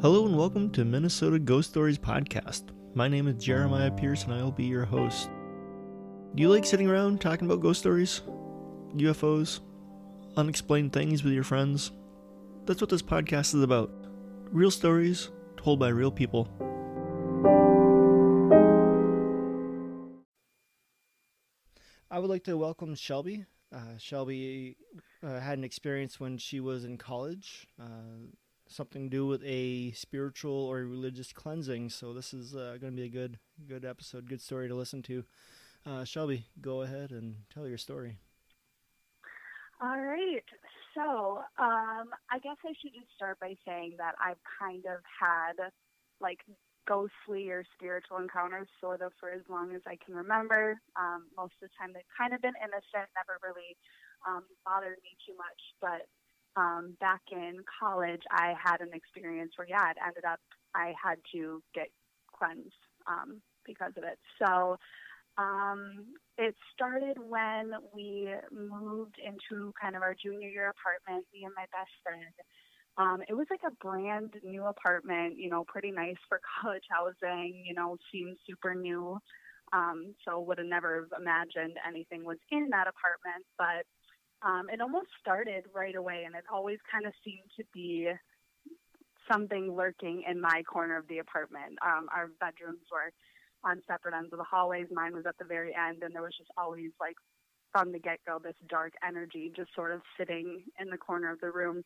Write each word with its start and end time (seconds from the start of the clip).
Hello 0.00 0.26
and 0.26 0.36
welcome 0.36 0.68
to 0.72 0.84
Minnesota 0.84 1.38
Ghost 1.38 1.70
Stories 1.70 1.96
Podcast. 1.96 2.70
My 2.94 3.06
name 3.06 3.28
is 3.28 3.44
Jeremiah 3.44 3.92
Pierce 3.92 4.24
and 4.24 4.34
I 4.34 4.42
will 4.42 4.50
be 4.50 4.64
your 4.64 4.84
host. 4.84 5.30
Do 6.34 6.42
you 6.42 6.48
like 6.48 6.64
sitting 6.64 6.90
around 6.90 7.20
talking 7.20 7.46
about 7.46 7.60
ghost 7.60 7.78
stories, 7.78 8.22
UFOs, 8.96 9.60
unexplained 10.36 10.92
things 10.92 11.22
with 11.22 11.32
your 11.32 11.44
friends? 11.44 11.92
That's 12.66 12.80
what 12.80 12.90
this 12.90 13.02
podcast 13.02 13.54
is 13.54 13.62
about. 13.62 13.92
Real 14.50 14.72
stories 14.72 15.30
told 15.56 15.78
by 15.78 15.90
real 15.90 16.10
people. 16.10 16.48
I 22.10 22.18
would 22.18 22.28
like 22.28 22.42
to 22.44 22.56
welcome 22.56 22.96
Shelby. 22.96 23.44
Uh, 23.72 23.98
Shelby 23.98 24.76
uh, 25.22 25.40
had 25.40 25.58
an 25.58 25.64
experience 25.64 26.18
when 26.18 26.38
she 26.38 26.60
was 26.60 26.84
in 26.84 26.96
college, 26.96 27.66
uh, 27.80 28.28
something 28.66 29.10
to 29.10 29.16
do 29.16 29.26
with 29.26 29.42
a 29.44 29.92
spiritual 29.92 30.52
or 30.52 30.78
religious 30.86 31.32
cleansing. 31.32 31.90
So 31.90 32.12
this 32.12 32.32
is 32.32 32.54
uh, 32.54 32.78
going 32.80 32.94
to 32.94 33.02
be 33.02 33.04
a 33.04 33.10
good, 33.10 33.38
good 33.68 33.84
episode, 33.84 34.28
good 34.28 34.40
story 34.40 34.68
to 34.68 34.74
listen 34.74 35.02
to. 35.02 35.24
Uh, 35.84 36.04
Shelby, 36.04 36.46
go 36.60 36.82
ahead 36.82 37.10
and 37.10 37.36
tell 37.52 37.68
your 37.68 37.78
story. 37.78 38.18
All 39.80 40.00
right. 40.00 40.44
So, 40.94 41.38
um, 41.58 42.10
I 42.30 42.38
guess 42.42 42.56
I 42.64 42.72
should 42.80 42.94
just 42.94 43.14
start 43.14 43.38
by 43.38 43.54
saying 43.66 43.94
that 43.98 44.14
I've 44.24 44.40
kind 44.58 44.84
of 44.86 45.00
had 45.20 45.70
like 46.20 46.40
ghostly 46.88 47.52
or 47.52 47.62
spiritual 47.76 48.16
encounters 48.16 48.66
sort 48.80 49.04
of 49.04 49.12
for 49.20 49.28
as 49.28 49.44
long 49.52 49.76
as 49.76 49.82
I 49.86 50.00
can 50.00 50.16
remember. 50.16 50.80
Um, 50.96 51.28
most 51.36 51.52
of 51.60 51.68
the 51.68 51.74
time 51.76 51.92
they've 51.92 52.16
kind 52.16 52.32
of 52.32 52.40
been 52.40 52.56
innocent, 52.56 53.12
never 53.12 53.36
really 53.44 53.76
um, 54.24 54.48
bothered 54.64 54.96
me 55.04 55.12
too 55.28 55.36
much. 55.36 55.60
But 55.84 56.08
um, 56.56 56.96
back 56.98 57.20
in 57.30 57.60
college, 57.68 58.24
I 58.32 58.54
had 58.56 58.80
an 58.80 58.96
experience 58.96 59.52
where, 59.56 59.68
yeah, 59.68 59.92
it 59.92 60.00
ended 60.00 60.24
up 60.24 60.40
I 60.74 60.92
had 61.02 61.18
to 61.32 61.62
get 61.74 61.88
cleansed 62.32 62.82
um, 63.06 63.40
because 63.64 63.92
of 63.96 64.04
it. 64.04 64.18
So 64.38 64.76
um, 65.38 66.14
it 66.36 66.54
started 66.74 67.16
when 67.18 67.72
we 67.94 68.28
moved 68.50 69.16
into 69.22 69.72
kind 69.80 69.96
of 69.96 70.02
our 70.02 70.14
junior 70.14 70.48
year 70.48 70.72
apartment, 70.74 71.26
me 71.32 71.44
and 71.44 71.54
my 71.54 71.66
best 71.70 71.92
friend. 72.02 72.34
Um, 72.98 73.22
it 73.28 73.34
was 73.34 73.46
like 73.48 73.60
a 73.64 73.74
brand 73.84 74.34
new 74.42 74.64
apartment, 74.64 75.38
you 75.38 75.48
know, 75.48 75.64
pretty 75.64 75.92
nice 75.92 76.16
for 76.28 76.40
college 76.60 76.82
housing, 76.90 77.64
you 77.64 77.74
know, 77.74 77.96
seemed 78.12 78.36
super 78.46 78.74
new. 78.74 79.18
Um, 79.72 80.14
so 80.24 80.40
would 80.40 80.58
have 80.58 80.66
never 80.66 81.06
imagined 81.16 81.76
anything 81.86 82.24
was 82.24 82.38
in 82.50 82.68
that 82.70 82.88
apartment, 82.88 83.44
but 83.56 83.84
um, 84.42 84.66
it 84.72 84.80
almost 84.80 85.08
started 85.20 85.64
right 85.74 85.94
away, 85.94 86.24
and 86.24 86.34
it 86.34 86.44
always 86.52 86.78
kind 86.90 87.06
of 87.06 87.12
seemed 87.24 87.50
to 87.56 87.64
be 87.74 88.08
something 89.30 89.74
lurking 89.76 90.22
in 90.28 90.40
my 90.40 90.62
corner 90.62 90.96
of 90.96 91.06
the 91.08 91.18
apartment. 91.18 91.78
Um, 91.84 92.06
our 92.14 92.30
bedrooms 92.40 92.86
were 92.90 93.12
on 93.68 93.82
separate 93.86 94.14
ends 94.14 94.32
of 94.32 94.38
the 94.38 94.44
hallways. 94.44 94.86
Mine 94.90 95.14
was 95.14 95.26
at 95.26 95.36
the 95.38 95.44
very 95.44 95.74
end, 95.74 96.02
and 96.02 96.14
there 96.14 96.22
was 96.22 96.34
just 96.38 96.50
always 96.56 96.90
like 97.00 97.16
from 97.72 97.92
the 97.92 97.98
get 97.98 98.18
go 98.26 98.38
this 98.42 98.56
dark 98.68 98.94
energy 99.06 99.52
just 99.54 99.74
sort 99.74 99.92
of 99.92 100.00
sitting 100.16 100.62
in 100.80 100.88
the 100.88 100.96
corner 100.96 101.30
of 101.30 101.40
the 101.40 101.50
room. 101.50 101.84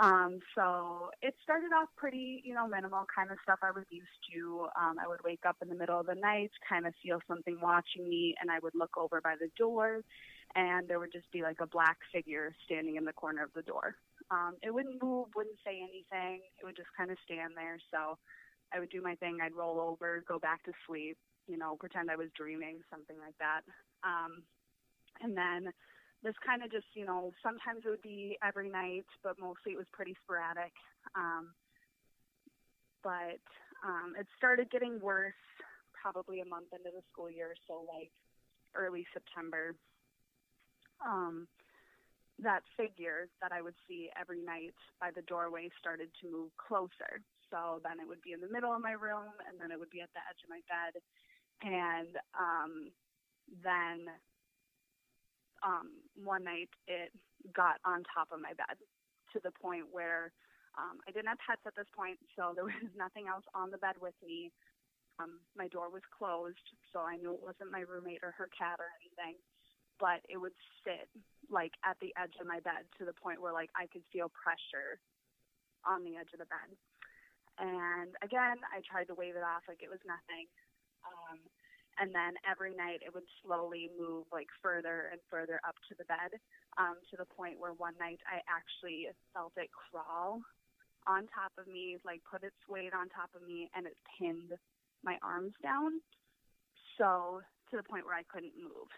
Um, 0.00 0.40
so 0.54 1.10
it 1.20 1.34
started 1.42 1.72
off 1.76 1.88
pretty, 1.94 2.40
you 2.42 2.54
know, 2.54 2.66
minimal 2.66 3.04
kind 3.14 3.30
of 3.30 3.36
stuff 3.42 3.58
I 3.62 3.70
was 3.70 3.84
used 3.90 4.08
to. 4.32 4.66
Um, 4.74 4.96
I 4.98 5.06
would 5.06 5.20
wake 5.22 5.44
up 5.46 5.56
in 5.60 5.68
the 5.68 5.74
middle 5.74 6.00
of 6.00 6.06
the 6.06 6.14
night, 6.14 6.50
kind 6.66 6.86
of 6.86 6.94
feel 7.02 7.20
something 7.28 7.58
watching 7.60 8.08
me, 8.08 8.34
and 8.40 8.50
I 8.50 8.60
would 8.62 8.74
look 8.74 8.96
over 8.96 9.20
by 9.20 9.34
the 9.38 9.50
door, 9.58 10.00
and 10.54 10.88
there 10.88 10.98
would 11.00 11.12
just 11.12 11.30
be 11.32 11.42
like 11.42 11.60
a 11.60 11.66
black 11.66 11.98
figure 12.12 12.54
standing 12.64 12.96
in 12.96 13.04
the 13.04 13.12
corner 13.12 13.44
of 13.44 13.52
the 13.54 13.62
door. 13.62 13.94
Um, 14.30 14.54
it 14.62 14.72
wouldn't 14.72 15.02
move, 15.02 15.28
wouldn't 15.36 15.58
say 15.64 15.76
anything. 15.82 16.40
It 16.58 16.64
would 16.64 16.76
just 16.76 16.88
kind 16.96 17.10
of 17.10 17.18
stand 17.24 17.52
there. 17.54 17.76
So 17.90 18.16
I 18.72 18.80
would 18.80 18.90
do 18.90 19.02
my 19.02 19.16
thing. 19.16 19.38
I'd 19.42 19.54
roll 19.54 19.80
over, 19.80 20.24
go 20.26 20.38
back 20.38 20.62
to 20.64 20.72
sleep, 20.86 21.18
you 21.46 21.58
know, 21.58 21.76
pretend 21.78 22.10
I 22.10 22.16
was 22.16 22.28
dreaming, 22.34 22.78
something 22.90 23.16
like 23.20 23.36
that. 23.38 23.62
Um, 24.02 24.42
and 25.20 25.36
then 25.36 25.72
this 26.22 26.34
kind 26.44 26.62
of 26.62 26.70
just, 26.70 26.86
you 26.94 27.04
know, 27.04 27.32
sometimes 27.42 27.82
it 27.84 27.88
would 27.88 28.02
be 28.02 28.36
every 28.44 28.68
night, 28.68 29.06
but 29.22 29.40
mostly 29.40 29.72
it 29.72 29.78
was 29.78 29.88
pretty 29.92 30.16
sporadic. 30.22 30.72
Um, 31.16 31.54
but 33.02 33.40
um, 33.84 34.12
it 34.18 34.26
started 34.36 34.70
getting 34.70 35.00
worse 35.00 35.32
probably 35.96 36.40
a 36.40 36.44
month 36.44 36.72
into 36.72 36.90
the 36.92 37.02
school 37.12 37.30
year, 37.30 37.54
so 37.66 37.84
like 37.88 38.10
early 38.74 39.06
September. 39.12 39.74
Um, 41.00 41.48
that 42.42 42.60
figure 42.76 43.28
that 43.40 43.52
I 43.52 43.60
would 43.60 43.76
see 43.88 44.08
every 44.18 44.40
night 44.40 44.76
by 45.00 45.10
the 45.12 45.22
doorway 45.22 45.68
started 45.78 46.08
to 46.20 46.30
move 46.30 46.50
closer. 46.56 47.20
So 47.52 47.80
then 47.84 48.00
it 48.00 48.08
would 48.08 48.22
be 48.22 48.32
in 48.32 48.40
the 48.40 48.48
middle 48.48 48.72
of 48.72 48.80
my 48.80 48.92
room, 48.92 49.32
and 49.48 49.60
then 49.60 49.72
it 49.72 49.78
would 49.78 49.90
be 49.90 50.00
at 50.00 50.12
the 50.16 50.24
edge 50.24 50.40
of 50.44 50.48
my 50.48 50.62
bed, 50.68 50.92
and 51.60 52.16
um, 52.32 52.72
then 53.62 54.08
um, 55.62 56.00
one 56.16 56.44
night 56.44 56.70
it 56.86 57.12
got 57.52 57.80
on 57.84 58.04
top 58.08 58.28
of 58.32 58.40
my 58.40 58.52
bed 58.56 58.76
to 59.32 59.38
the 59.42 59.52
point 59.52 59.86
where 59.90 60.32
um, 60.78 61.02
I 61.06 61.10
didn't 61.10 61.28
have 61.28 61.42
pets 61.42 61.64
at 61.66 61.74
this 61.74 61.90
point, 61.94 62.18
so 62.36 62.52
there 62.54 62.66
was 62.66 62.76
nothing 62.96 63.26
else 63.26 63.44
on 63.54 63.70
the 63.70 63.80
bed 63.80 63.98
with 64.00 64.14
me. 64.22 64.52
Um, 65.18 65.42
my 65.52 65.68
door 65.68 65.92
was 65.92 66.06
closed, 66.08 66.64
so 66.92 67.04
I 67.04 67.20
knew 67.20 67.36
it 67.36 67.44
wasn't 67.44 67.74
my 67.74 67.84
roommate 67.84 68.24
or 68.24 68.32
her 68.38 68.48
cat 68.56 68.80
or 68.80 68.88
anything. 69.02 69.36
But 70.00 70.24
it 70.32 70.40
would 70.40 70.56
sit 70.80 71.12
like 71.52 71.76
at 71.84 72.00
the 72.00 72.16
edge 72.16 72.32
of 72.40 72.48
my 72.48 72.56
bed 72.64 72.88
to 72.96 73.04
the 73.04 73.12
point 73.12 73.36
where 73.36 73.52
like 73.52 73.68
I 73.76 73.84
could 73.84 74.06
feel 74.08 74.32
pressure 74.32 74.96
on 75.84 76.00
the 76.08 76.16
edge 76.16 76.32
of 76.32 76.40
the 76.40 76.48
bed. 76.48 76.72
And 77.60 78.16
again, 78.24 78.64
I 78.72 78.80
tried 78.80 79.12
to 79.12 79.18
wave 79.18 79.36
it 79.36 79.44
off 79.44 79.68
like 79.68 79.84
it 79.84 79.92
was 79.92 80.00
nothing. 80.08 80.48
Um, 81.04 81.44
and 81.98 82.14
then 82.14 82.38
every 82.46 82.74
night 82.74 83.02
it 83.04 83.12
would 83.12 83.26
slowly 83.42 83.90
move 83.98 84.24
like 84.32 84.48
further 84.62 85.10
and 85.10 85.20
further 85.30 85.60
up 85.66 85.74
to 85.88 85.94
the 85.98 86.06
bed 86.06 86.38
um, 86.78 86.96
to 87.10 87.16
the 87.16 87.26
point 87.26 87.58
where 87.58 87.74
one 87.74 87.94
night 87.98 88.20
I 88.28 88.40
actually 88.46 89.08
felt 89.34 89.52
it 89.56 89.70
crawl 89.72 90.40
on 91.08 91.26
top 91.32 91.52
of 91.58 91.66
me, 91.66 91.96
like 92.04 92.20
put 92.28 92.44
its 92.44 92.60
weight 92.68 92.92
on 92.92 93.08
top 93.10 93.32
of 93.34 93.42
me, 93.42 93.72
and 93.74 93.86
it 93.88 93.96
pinned 94.18 94.52
my 95.02 95.16
arms 95.24 95.56
down. 95.64 95.98
So 97.00 97.40
to 97.72 97.74
the 97.76 97.86
point 97.86 98.04
where 98.04 98.18
I 98.18 98.26
couldn't 98.28 98.54
move. 98.58 98.90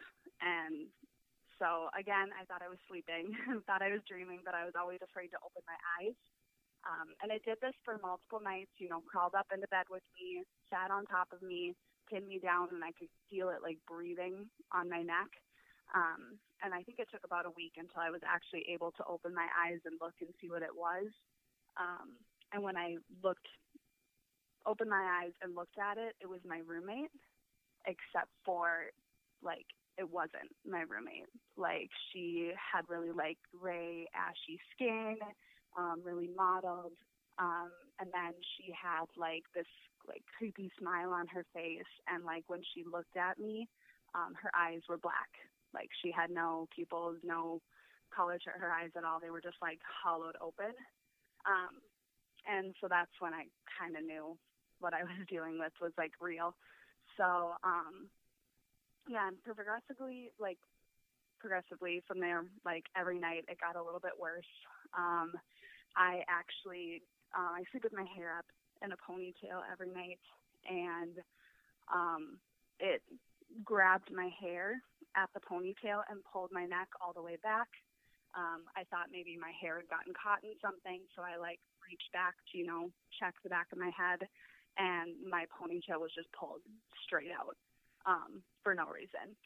And 0.43 0.91
so 1.63 1.87
again, 1.95 2.35
I 2.35 2.43
thought 2.51 2.65
I 2.65 2.73
was 2.73 2.83
sleeping, 2.91 3.31
thought 3.67 3.85
I 3.85 3.95
was 3.95 4.03
dreaming, 4.11 4.43
but 4.43 4.59
I 4.59 4.67
was 4.67 4.75
always 4.75 4.99
afraid 4.99 5.31
to 5.31 5.43
open 5.47 5.63
my 5.65 5.79
eyes. 6.01 6.19
Um, 6.83 7.15
and 7.23 7.31
it 7.31 7.47
did 7.47 7.63
this 7.63 7.79
for 7.87 8.03
multiple 8.03 8.43
nights, 8.43 8.75
you 8.83 8.91
know, 8.91 9.07
crawled 9.07 9.39
up 9.39 9.47
into 9.55 9.71
bed 9.71 9.87
with 9.87 10.03
me, 10.19 10.43
sat 10.67 10.91
on 10.91 11.07
top 11.07 11.31
of 11.31 11.39
me, 11.39 11.79
pinned 12.13 12.29
me 12.29 12.39
down, 12.39 12.69
and 12.73 12.85
I 12.85 12.93
could 12.93 13.09
feel 13.31 13.49
it 13.49 13.63
like 13.63 13.79
breathing 13.89 14.47
on 14.73 14.91
my 14.91 15.01
neck. 15.01 15.33
Um, 15.95 16.37
and 16.63 16.73
I 16.75 16.83
think 16.83 16.99
it 16.99 17.09
took 17.11 17.25
about 17.25 17.47
a 17.47 17.57
week 17.57 17.75
until 17.77 18.01
I 18.01 18.11
was 18.11 18.21
actually 18.27 18.65
able 18.69 18.93
to 18.93 19.05
open 19.09 19.35
my 19.35 19.49
eyes 19.57 19.81
and 19.85 19.97
look 20.01 20.15
and 20.21 20.31
see 20.41 20.49
what 20.49 20.63
it 20.63 20.75
was. 20.75 21.09
Um, 21.81 22.21
and 22.53 22.63
when 22.63 22.77
I 22.77 22.97
looked, 23.25 23.49
opened 24.67 24.91
my 24.91 25.25
eyes 25.25 25.33
and 25.43 25.57
looked 25.57 25.79
at 25.81 25.97
it, 25.97 26.15
it 26.21 26.29
was 26.29 26.41
my 26.47 26.61
roommate, 26.67 27.13
except 27.87 28.31
for 28.45 28.93
like 29.43 29.67
it 29.99 30.09
wasn't 30.09 30.53
my 30.69 30.83
roommate. 30.83 31.29
Like 31.57 31.91
she 32.13 32.53
had 32.57 32.89
really 32.89 33.13
like 33.13 33.39
gray, 33.53 34.07
ashy 34.15 34.61
skin 34.73 35.17
um, 35.77 36.01
really 36.05 36.29
modeled. 36.37 36.97
Um, 37.39 37.71
and 38.01 38.11
then 38.13 38.33
she 38.57 38.73
had 38.73 39.07
like 39.17 39.45
this 39.55 39.69
like 40.09 40.23
creepy 40.39 40.71
smile 40.79 41.11
on 41.11 41.27
her 41.29 41.45
face, 41.55 41.91
and 42.09 42.25
like 42.25 42.45
when 42.47 42.61
she 42.75 42.85
looked 42.85 43.17
at 43.17 43.39
me, 43.39 43.69
um, 44.15 44.35
her 44.41 44.51
eyes 44.55 44.81
were 44.89 44.99
black. 44.99 45.31
Like 45.75 45.89
she 46.03 46.11
had 46.11 46.31
no 46.31 46.69
pupils, 46.75 47.17
no 47.25 47.61
color 48.15 48.39
to 48.39 48.51
her 48.51 48.71
eyes 48.71 48.91
at 48.97 49.05
all. 49.05 49.21
They 49.21 49.31
were 49.31 49.41
just 49.41 49.57
like 49.63 49.81
hollowed 49.83 50.37
open. 50.41 50.77
Um, 51.47 51.81
and 52.47 52.75
so 52.81 52.89
that's 52.89 53.13
when 53.21 53.33
I 53.33 53.47
kind 53.79 53.97
of 53.97 54.05
knew 54.05 54.37
what 54.81 54.95
I 54.95 55.03
was 55.09 55.27
dealing 55.29 55.59
with 55.59 55.73
was 55.81 55.93
like 55.97 56.13
real. 56.21 56.55
So, 57.17 57.55
um, 57.65 58.09
yeah, 59.09 59.29
and 59.29 59.37
progressively, 59.43 60.31
like 60.39 60.59
progressively 61.41 62.03
from 62.07 62.21
there, 62.21 62.45
like 62.65 62.85
every 62.97 63.19
night 63.19 63.45
it 63.49 63.59
got 63.59 63.77
a 63.77 63.83
little 63.83 64.01
bit 64.01 64.13
worse. 64.21 64.53
Um, 64.97 65.33
I 65.97 66.23
actually 66.29 67.03
uh, 67.35 67.57
I 67.57 67.65
sleep 67.71 67.85
with 67.85 67.93
my 67.93 68.07
hair 68.15 68.37
up 68.39 68.47
in 68.85 68.93
a 68.93 68.97
ponytail 68.97 69.63
every 69.71 69.91
night, 69.91 70.21
and 70.69 71.19
um, 71.93 72.39
it 72.81 73.03
grabbed 73.65 74.11
my 74.13 74.31
hair 74.41 74.83
at 75.17 75.31
the 75.35 75.41
ponytail 75.41 76.03
and 76.11 76.21
pulled 76.33 76.53
my 76.53 76.65
neck 76.65 76.89
all 77.01 77.13
the 77.13 77.23
way 77.23 77.37
back. 77.43 77.69
Um, 78.35 78.65
I 78.77 78.85
thought 78.91 79.13
maybe 79.13 79.37
my 79.39 79.53
hair 79.61 79.77
had 79.77 79.89
gotten 79.89 80.15
caught 80.15 80.45
in 80.45 80.57
something, 80.61 81.01
so 81.17 81.23
I 81.23 81.37
like 81.37 81.61
reached 81.89 82.13
back 82.13 82.35
to 82.53 82.59
you 82.59 82.67
know 82.67 82.91
check 83.21 83.35
the 83.43 83.51
back 83.51 83.69
of 83.73 83.79
my 83.79 83.91
head, 83.97 84.27
and 84.79 85.15
my 85.29 85.45
ponytail 85.53 86.01
was 86.01 86.15
just 86.15 86.33
pulled 86.33 86.63
straight 87.05 87.31
out 87.33 87.57
um, 88.07 88.43
for 88.63 88.75
no 88.75 88.87
reason. 88.89 89.37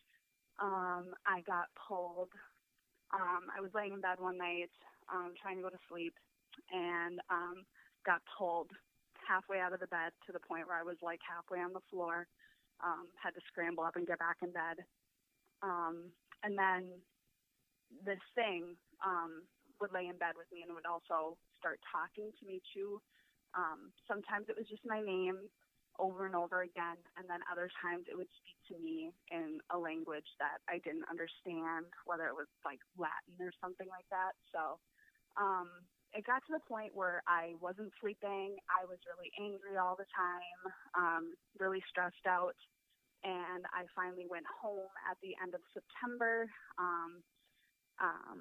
Um, 0.63 1.15
I 1.27 1.43
got 1.47 1.69
pulled 1.89 2.31
Um, 3.13 3.47
I 3.57 3.61
was 3.61 3.71
laying 3.75 3.93
in 3.95 4.01
bed 4.01 4.19
one 4.19 4.39
night, 4.39 4.71
um, 5.13 5.35
trying 5.41 5.57
to 5.57 5.63
go 5.63 5.71
to 5.71 5.79
sleep, 5.89 6.15
and 6.73 7.21
um, 7.31 7.65
got 8.05 8.23
pulled 8.39 8.71
halfway 9.27 9.61
out 9.61 9.75
of 9.75 9.81
the 9.81 9.91
bed 9.91 10.15
to 10.27 10.33
the 10.33 10.41
point 10.41 10.67
where 10.67 10.79
I 10.79 10.87
was 10.87 10.97
like 11.03 11.21
halfway 11.27 11.59
on 11.59 11.73
the 11.73 11.85
floor. 11.91 12.27
Um, 12.79 13.09
had 13.17 13.33
to 13.33 13.41
scramble 13.49 13.85
up 13.85 13.97
and 13.97 14.07
get 14.07 14.19
back 14.21 14.37
in 14.45 14.53
bed. 14.53 14.85
Um, 15.63 16.13
and 16.45 16.59
then 16.59 17.01
this 18.05 18.21
thing 18.35 18.77
um, 19.01 19.49
would 19.81 19.93
lay 19.93 20.07
in 20.07 20.21
bed 20.21 20.37
with 20.37 20.49
me 20.53 20.61
and 20.61 20.77
would 20.77 20.89
also 20.89 21.41
start 21.59 21.81
talking 21.89 22.29
to 22.37 22.43
me 22.45 22.61
too. 22.75 23.01
Um, 23.57 23.93
sometimes 24.05 24.53
it 24.53 24.57
was 24.57 24.69
just 24.69 24.85
my 24.85 25.01
name 25.01 25.49
over 25.97 26.29
and 26.29 26.37
over 26.37 26.61
again, 26.61 27.01
and 27.17 27.25
then 27.25 27.41
other 27.49 27.73
times 27.81 28.05
it 28.05 28.17
would 28.17 28.29
speak 28.37 28.61
to 28.69 28.77
me 28.77 29.17
in 29.33 29.65
a 29.73 29.79
language 29.79 30.29
that 30.37 30.61
I 30.69 30.77
didn't 30.85 31.09
understand, 31.09 31.89
whether 32.05 32.29
it 32.29 32.37
was 32.37 32.51
like 32.69 32.81
Latin 33.01 33.41
or 33.41 33.53
something 33.65 33.89
like 33.89 34.05
that. 34.13 34.37
So 34.53 34.77
um, 35.41 35.69
it 36.17 36.25
got 36.25 36.41
to 36.49 36.57
the 36.57 36.65
point 36.65 36.97
where 36.97 37.21
I 37.29 37.53
wasn't 37.61 37.93
sleeping. 38.01 38.57
I 38.73 38.89
was 38.89 38.97
really 39.05 39.29
angry 39.37 39.77
all 39.77 39.95
the 40.01 40.09
time, 40.17 40.61
um, 40.97 41.25
really 41.61 41.85
stressed 41.93 42.25
out. 42.25 42.57
And 43.21 43.69
I 43.77 43.85
finally 43.93 44.25
went 44.25 44.49
home 44.49 44.89
at 45.05 45.21
the 45.21 45.37
end 45.37 45.53
of 45.53 45.61
September. 45.77 46.49
Um, 46.81 47.21
um, 48.01 48.41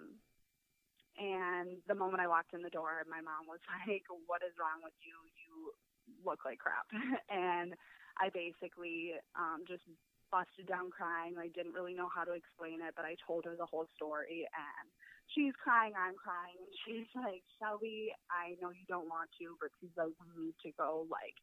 and 1.20 1.80
the 1.88 1.96
moment 1.96 2.24
I 2.24 2.32
walked 2.32 2.56
in 2.56 2.64
the 2.64 2.72
door, 2.72 3.04
my 3.12 3.20
mom 3.20 3.48
was 3.48 3.60
like, 3.84 4.08
What 4.28 4.40
is 4.40 4.56
wrong 4.56 4.80
with 4.80 4.96
you? 5.04 5.16
You 5.36 5.76
look 6.24 6.48
like 6.48 6.64
crap. 6.64 6.88
and 7.28 7.76
I 8.16 8.32
basically 8.32 9.20
um, 9.36 9.68
just 9.68 9.84
busted 10.32 10.68
down 10.68 10.92
crying. 10.92 11.36
I 11.40 11.52
didn't 11.52 11.76
really 11.76 11.96
know 11.96 12.08
how 12.08 12.24
to 12.24 12.36
explain 12.36 12.80
it, 12.80 12.96
but 12.96 13.04
I 13.04 13.20
told 13.24 13.44
her 13.46 13.56
the 13.56 13.68
whole 13.68 13.88
story. 13.96 14.48
And 14.48 14.88
she's 15.34 15.56
crying, 15.58 15.94
I'm 15.98 16.18
crying. 16.20 16.58
And 16.60 16.74
she's 16.86 17.10
like, 17.18 17.42
Shelby, 17.58 18.14
I 18.30 18.60
know 18.62 18.70
you 18.70 18.86
don't 18.88 19.10
want 19.10 19.30
to, 19.42 19.58
but 19.58 19.74
she's 19.80 19.94
like, 19.98 20.14
We 20.22 20.30
need 20.38 20.58
to 20.66 20.72
go, 20.78 21.08
like, 21.10 21.36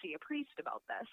see 0.00 0.14
a 0.14 0.20
priest 0.20 0.56
about 0.60 0.82
this 0.88 1.08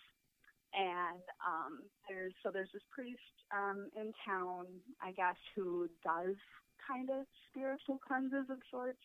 and 0.73 1.21
um 1.45 1.85
there's 2.09 2.33
so 2.41 2.49
there's 2.49 2.73
this 2.73 2.81
priest 2.89 3.45
um 3.53 3.87
in 3.95 4.11
town 4.25 4.65
i 5.05 5.13
guess 5.13 5.37
who 5.55 5.87
does 6.03 6.33
kind 6.87 7.09
of 7.09 7.23
spiritual 7.49 7.99
cleanses 8.03 8.47
of 8.51 8.59
sorts. 8.67 9.03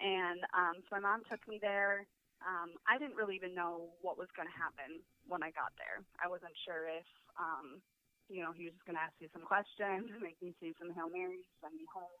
And 0.00 0.40
um, 0.56 0.80
so 0.88 0.98
my 0.98 1.02
mom 1.04 1.22
took 1.28 1.44
me 1.46 1.60
there. 1.60 2.08
Um, 2.42 2.74
I 2.90 2.98
didn't 2.98 3.14
really 3.14 3.38
even 3.38 3.54
know 3.54 3.94
what 4.02 4.18
was 4.18 4.32
going 4.34 4.50
to 4.50 4.58
happen 4.58 4.98
when 5.30 5.46
I 5.46 5.54
got 5.54 5.70
there. 5.78 6.02
I 6.18 6.26
wasn't 6.26 6.56
sure 6.66 6.90
if, 6.90 7.06
um, 7.38 7.78
you 8.26 8.42
know, 8.42 8.50
he 8.50 8.66
was 8.66 8.74
just 8.74 8.82
going 8.88 8.98
to 8.98 9.04
ask 9.04 9.14
me 9.22 9.30
some 9.30 9.46
questions, 9.46 10.10
make 10.18 10.40
me 10.42 10.50
say 10.58 10.74
some 10.82 10.90
Hail 10.90 11.06
Marys, 11.06 11.46
send 11.62 11.78
me 11.78 11.86
home, 11.86 12.18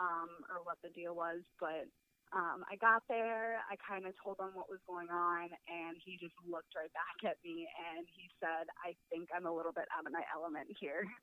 um, 0.00 0.30
or 0.48 0.64
what 0.64 0.80
the 0.82 0.90
deal 0.90 1.14
was. 1.14 1.44
But 1.60 1.86
um, 2.32 2.64
I 2.70 2.80
got 2.80 3.04
there, 3.10 3.60
I 3.68 3.76
kind 3.78 4.06
of 4.06 4.14
told 4.16 4.40
him 4.40 4.54
what 4.54 4.70
was 4.70 4.80
going 4.88 5.10
on, 5.10 5.50
and 5.68 5.94
he 6.00 6.16
just 6.16 6.34
looked 6.46 6.72
right 6.74 6.90
back 6.96 7.18
at 7.26 7.38
me 7.44 7.66
and 7.92 8.06
he 8.06 8.30
said, 8.40 8.70
I 8.80 8.96
think 9.12 9.28
I'm 9.34 9.46
a 9.46 9.54
little 9.54 9.74
bit 9.74 9.90
out 9.92 10.06
of 10.06 10.12
my 10.12 10.24
element 10.34 10.72
here. 10.80 11.04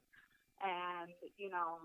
And, 0.57 1.13
you 1.37 1.53
know, 1.53 1.77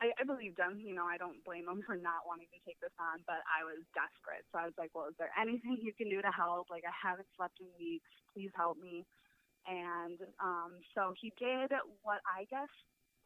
I, 0.00 0.14
I 0.16 0.22
believed 0.24 0.56
him. 0.56 0.80
You 0.80 0.94
know, 0.94 1.04
I 1.04 1.18
don't 1.20 1.42
blame 1.44 1.68
him 1.68 1.84
for 1.84 1.98
not 1.98 2.24
wanting 2.24 2.48
to 2.54 2.60
take 2.64 2.80
this 2.80 2.94
on, 2.96 3.20
but 3.28 3.44
I 3.44 3.66
was 3.66 3.82
desperate. 3.90 4.46
So 4.48 4.62
I 4.62 4.70
was 4.70 4.76
like, 4.80 4.94
well, 4.94 5.12
is 5.12 5.18
there 5.20 5.34
anything 5.34 5.76
you 5.82 5.92
can 5.92 6.08
do 6.08 6.22
to 6.24 6.32
help? 6.32 6.72
Like, 6.72 6.86
I 6.88 6.94
haven't 6.94 7.28
slept 7.36 7.60
in 7.60 7.68
weeks. 7.74 8.08
Please 8.32 8.54
help 8.56 8.80
me. 8.80 9.04
And 9.68 10.22
um, 10.40 10.80
so 10.96 11.12
he 11.20 11.34
did 11.36 11.74
what 12.00 12.24
I 12.24 12.48
guess 12.48 12.72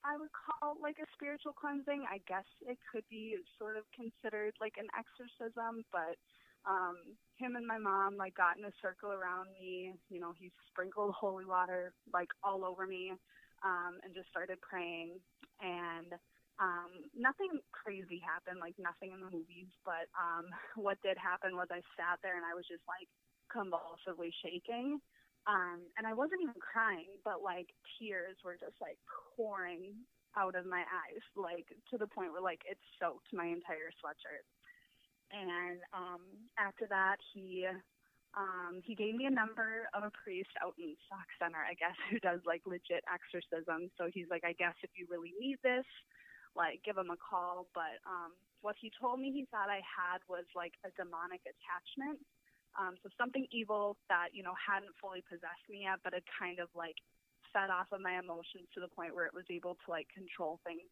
I 0.04 0.16
would 0.20 0.30
call 0.36 0.76
like 0.80 1.00
a 1.00 1.08
spiritual 1.16 1.56
cleansing. 1.56 2.04
I 2.04 2.20
guess 2.28 2.44
it 2.68 2.78
could 2.92 3.04
be 3.08 3.36
sort 3.58 3.76
of 3.76 3.84
considered 3.96 4.52
like 4.60 4.76
an 4.76 4.88
exorcism, 4.92 5.84
but 5.90 6.20
um, 6.68 7.16
him 7.36 7.56
and 7.56 7.66
my 7.66 7.78
mom 7.78 8.16
like 8.16 8.36
got 8.36 8.58
in 8.60 8.64
a 8.68 8.74
circle 8.84 9.10
around 9.10 9.48
me. 9.56 9.96
You 10.12 10.20
know, 10.20 10.32
he 10.36 10.52
sprinkled 10.68 11.16
holy 11.16 11.44
water 11.48 11.92
like 12.12 12.28
all 12.44 12.64
over 12.64 12.86
me 12.86 13.12
um, 13.64 13.96
and 14.04 14.14
just 14.14 14.28
started 14.28 14.60
praying. 14.60 15.16
And 15.64 16.12
um, 16.60 17.08
nothing 17.16 17.64
crazy 17.72 18.20
happened, 18.20 18.60
like 18.60 18.76
nothing 18.76 19.16
in 19.16 19.24
the 19.24 19.32
movies, 19.32 19.72
but 19.88 20.06
um, 20.14 20.52
what 20.76 21.00
did 21.00 21.16
happen 21.16 21.56
was 21.56 21.72
I 21.72 21.80
sat 21.96 22.20
there 22.22 22.36
and 22.36 22.44
I 22.44 22.52
was 22.52 22.68
just 22.68 22.84
like 22.84 23.08
convulsively 23.48 24.30
shaking. 24.44 25.00
Um, 25.46 25.84
and 25.98 26.06
I 26.06 26.14
wasn't 26.14 26.40
even 26.40 26.56
crying, 26.56 27.20
but 27.24 27.42
like 27.44 27.68
tears 27.98 28.36
were 28.44 28.56
just 28.56 28.80
like 28.80 28.96
pouring 29.36 29.92
out 30.36 30.56
of 30.56 30.66
my 30.66 30.82
eyes, 30.82 31.24
like 31.36 31.68
to 31.90 31.98
the 31.98 32.08
point 32.08 32.32
where 32.32 32.42
like 32.42 32.62
it 32.64 32.78
soaked 32.98 33.28
my 33.32 33.46
entire 33.46 33.92
sweatshirt. 34.00 34.44
And 35.32 35.80
um, 35.92 36.22
after 36.58 36.86
that, 36.88 37.16
he 37.32 37.66
um, 38.34 38.82
he 38.82 38.94
gave 38.94 39.14
me 39.14 39.26
a 39.26 39.30
number 39.30 39.86
of 39.94 40.02
a 40.02 40.10
priest 40.10 40.50
out 40.58 40.74
in 40.74 40.98
Sauk 41.06 41.28
Centre, 41.38 41.62
I 41.62 41.78
guess, 41.78 41.94
who 42.10 42.18
does 42.18 42.42
like 42.46 42.66
legit 42.66 43.04
exorcism. 43.06 43.90
So 43.96 44.10
he's 44.10 44.26
like, 44.30 44.42
I 44.42 44.54
guess 44.58 44.74
if 44.82 44.90
you 44.98 45.06
really 45.10 45.32
need 45.38 45.58
this, 45.62 45.86
like 46.58 46.82
give 46.82 46.98
him 46.98 47.14
a 47.14 47.20
call. 47.20 47.70
But 47.74 48.02
um, 48.06 48.34
what 48.62 48.74
he 48.80 48.90
told 48.98 49.20
me 49.20 49.30
he 49.30 49.46
thought 49.50 49.70
I 49.70 49.82
had 49.86 50.18
was 50.26 50.46
like 50.54 50.74
a 50.82 50.90
demonic 50.98 51.46
attachment. 51.46 52.18
Um, 52.74 52.98
so 53.02 53.08
something 53.16 53.46
evil 53.54 53.96
that 54.08 54.34
you 54.34 54.42
know 54.42 54.54
hadn't 54.58 54.92
fully 55.00 55.22
possessed 55.26 55.66
me 55.70 55.86
yet, 55.86 56.02
but 56.02 56.14
had 56.14 56.26
kind 56.26 56.58
of 56.58 56.68
like 56.74 56.98
fed 57.54 57.70
off 57.70 57.86
of 57.94 58.02
my 58.02 58.18
emotions 58.18 58.66
to 58.74 58.82
the 58.82 58.90
point 58.90 59.14
where 59.14 59.26
it 59.26 59.34
was 59.34 59.46
able 59.46 59.78
to 59.78 59.86
like 59.86 60.10
control 60.10 60.58
things 60.66 60.90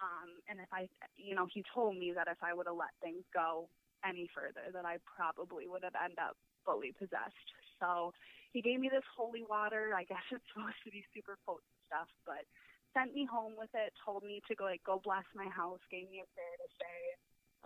um, 0.00 0.40
and 0.48 0.56
if 0.58 0.70
I, 0.72 0.88
you 1.20 1.36
know, 1.36 1.44
he 1.52 1.62
told 1.76 1.96
me 1.96 2.12
that 2.16 2.28
if 2.28 2.40
I 2.40 2.56
would 2.56 2.66
have 2.66 2.76
let 2.76 2.96
things 3.04 3.22
go 3.36 3.68
any 4.00 4.28
further, 4.32 4.72
that 4.72 4.88
I 4.88 4.96
probably 5.04 5.68
would 5.68 5.84
have 5.84 5.96
ended 5.96 6.18
up 6.18 6.40
fully 6.64 6.96
possessed. 6.96 7.48
So 7.76 8.16
he 8.56 8.64
gave 8.64 8.80
me 8.80 8.88
this 8.88 9.04
holy 9.12 9.44
water. 9.44 9.92
I 9.92 10.08
guess 10.08 10.24
it's 10.32 10.44
supposed 10.52 10.80
to 10.88 10.90
be 10.90 11.04
super 11.12 11.36
potent 11.44 11.76
stuff, 11.84 12.08
but 12.24 12.48
sent 12.96 13.12
me 13.12 13.28
home 13.28 13.54
with 13.60 13.70
it, 13.76 13.92
told 14.00 14.24
me 14.24 14.40
to 14.48 14.56
go 14.56 14.64
like 14.64 14.82
go 14.88 14.98
bless 15.04 15.28
my 15.36 15.46
house, 15.52 15.80
gave 15.92 16.08
me 16.08 16.24
a 16.24 16.28
prayer 16.32 16.56
to 16.56 16.68
say. 16.80 16.98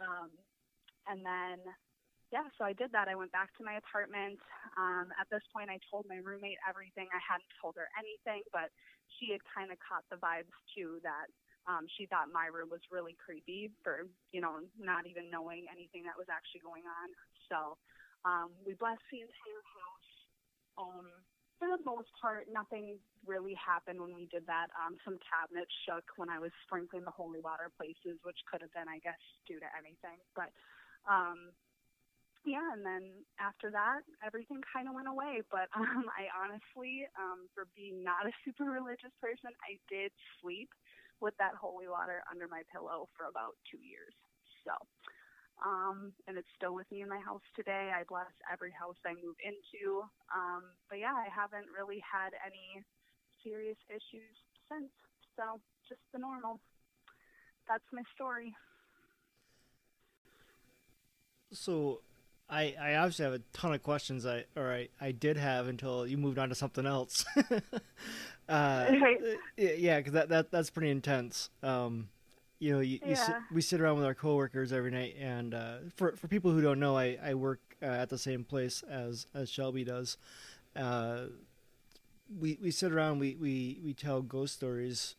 Um, 0.02 0.30
and 1.06 1.22
then 1.22 1.62
yeah, 2.34 2.50
so 2.58 2.66
I 2.66 2.74
did 2.74 2.90
that. 2.90 3.06
I 3.06 3.14
went 3.14 3.30
back 3.30 3.54
to 3.54 3.62
my 3.62 3.78
apartment. 3.78 4.42
Um, 4.74 5.14
at 5.14 5.30
this 5.30 5.46
point, 5.54 5.70
I 5.70 5.78
told 5.86 6.02
my 6.10 6.18
roommate 6.18 6.58
everything. 6.66 7.06
I 7.14 7.22
hadn't 7.22 7.46
told 7.62 7.78
her 7.78 7.86
anything, 7.94 8.42
but 8.50 8.74
she 9.14 9.30
had 9.30 9.38
kind 9.46 9.70
of 9.70 9.78
caught 9.78 10.02
the 10.10 10.18
vibes 10.18 10.50
too 10.74 10.98
that 11.06 11.30
um, 11.70 11.86
she 11.94 12.10
thought 12.10 12.34
my 12.34 12.50
room 12.50 12.74
was 12.74 12.82
really 12.90 13.14
creepy 13.22 13.70
for, 13.86 14.10
you 14.34 14.42
know, 14.42 14.66
not 14.74 15.06
even 15.06 15.30
knowing 15.30 15.70
anything 15.70 16.02
that 16.10 16.18
was 16.18 16.26
actually 16.26 16.66
going 16.66 16.82
on. 16.82 17.08
So 17.46 17.78
um, 18.26 18.50
we 18.66 18.74
blessed 18.74 19.06
the 19.14 19.22
entire 19.22 19.62
house. 19.78 20.10
Um, 20.74 21.06
for 21.62 21.70
the 21.70 21.78
most 21.86 22.10
part, 22.18 22.50
nothing 22.50 22.98
really 23.30 23.54
happened 23.54 24.02
when 24.02 24.10
we 24.10 24.26
did 24.26 24.42
that. 24.50 24.74
Um, 24.74 24.98
some 25.06 25.22
cabinets 25.22 25.70
shook 25.86 26.02
when 26.18 26.26
I 26.26 26.42
was 26.42 26.50
sprinkling 26.66 27.06
the 27.06 27.14
holy 27.14 27.38
water 27.38 27.70
places, 27.78 28.18
which 28.26 28.42
could 28.50 28.58
have 28.58 28.74
been, 28.74 28.90
I 28.90 28.98
guess, 29.06 29.22
due 29.46 29.62
to 29.62 29.68
anything. 29.78 30.18
But 30.34 30.50
um, 31.06 31.54
yeah, 32.44 32.72
and 32.72 32.84
then 32.84 33.24
after 33.40 33.72
that, 33.72 34.04
everything 34.24 34.60
kind 34.68 34.88
of 34.88 34.94
went 34.94 35.08
away. 35.08 35.42
But 35.50 35.68
um, 35.76 36.06
I 36.12 36.28
honestly, 36.32 37.08
um, 37.18 37.48
for 37.56 37.66
being 37.76 38.04
not 38.04 38.28
a 38.28 38.32
super 38.44 38.68
religious 38.68 39.12
person, 39.20 39.50
I 39.64 39.80
did 39.88 40.12
sleep 40.40 40.68
with 41.20 41.34
that 41.40 41.56
holy 41.56 41.88
water 41.88 42.22
under 42.30 42.46
my 42.48 42.62
pillow 42.68 43.08
for 43.16 43.26
about 43.26 43.56
two 43.70 43.80
years. 43.80 44.12
So 44.64 44.76
um, 45.62 46.12
and 46.26 46.36
it's 46.36 46.50
still 46.56 46.74
with 46.74 46.90
me 46.90 47.02
in 47.02 47.08
my 47.08 47.20
house 47.20 47.44
today. 47.54 47.92
I 47.94 48.02
bless 48.08 48.32
every 48.50 48.72
house 48.72 48.96
I 49.06 49.14
move 49.14 49.36
into. 49.38 50.02
Um, 50.34 50.64
but 50.90 50.98
yeah, 50.98 51.14
I 51.14 51.28
haven't 51.30 51.70
really 51.70 52.02
had 52.02 52.34
any 52.42 52.82
serious 53.42 53.78
issues 53.88 54.34
since. 54.68 54.90
So 55.36 55.60
just 55.88 56.00
the 56.12 56.18
normal. 56.18 56.60
That's 57.68 57.84
my 57.92 58.02
story. 58.14 58.52
So 61.52 62.00
I, 62.48 62.74
I 62.80 62.94
obviously 62.96 63.24
have 63.24 63.34
a 63.34 63.40
ton 63.52 63.72
of 63.72 63.82
questions 63.82 64.26
I 64.26 64.44
or 64.54 64.72
I, 64.72 64.88
I 65.00 65.12
did 65.12 65.36
have 65.36 65.66
until 65.66 66.06
you 66.06 66.16
moved 66.16 66.38
on 66.38 66.50
to 66.50 66.54
something 66.54 66.86
else. 66.86 67.24
uh, 67.40 67.60
right. 68.48 69.18
Yeah, 69.56 69.98
because 69.98 70.12
that, 70.12 70.28
that 70.28 70.50
that's 70.50 70.70
pretty 70.70 70.90
intense. 70.90 71.50
Um, 71.62 72.08
you 72.58 72.72
know, 72.72 72.80
you, 72.80 72.98
yeah. 73.02 73.08
you 73.08 73.16
sit, 73.16 73.34
we 73.52 73.60
sit 73.60 73.80
around 73.80 73.96
with 73.96 74.04
our 74.04 74.14
coworkers 74.14 74.72
every 74.72 74.90
night, 74.90 75.16
and 75.18 75.54
uh, 75.54 75.76
for 75.96 76.16
for 76.16 76.28
people 76.28 76.50
who 76.50 76.60
don't 76.60 76.80
know, 76.80 76.96
I 76.96 77.18
I 77.22 77.34
work 77.34 77.60
uh, 77.82 77.86
at 77.86 78.10
the 78.10 78.18
same 78.18 78.44
place 78.44 78.82
as 78.88 79.26
as 79.34 79.48
Shelby 79.48 79.84
does. 79.84 80.16
Uh, 80.76 81.26
we 82.38 82.58
we 82.62 82.70
sit 82.70 82.92
around, 82.92 83.18
we 83.18 83.36
we 83.40 83.80
we 83.84 83.94
tell 83.94 84.22
ghost 84.22 84.54
stories, 84.54 85.16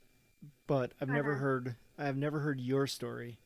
but 0.67 0.93
I've 1.01 1.09
uh-huh. 1.09 1.15
never 1.15 1.35
heard 1.35 1.75
I've 1.97 2.17
never 2.17 2.39
heard 2.39 2.59
your 2.59 2.87
story. 2.87 3.39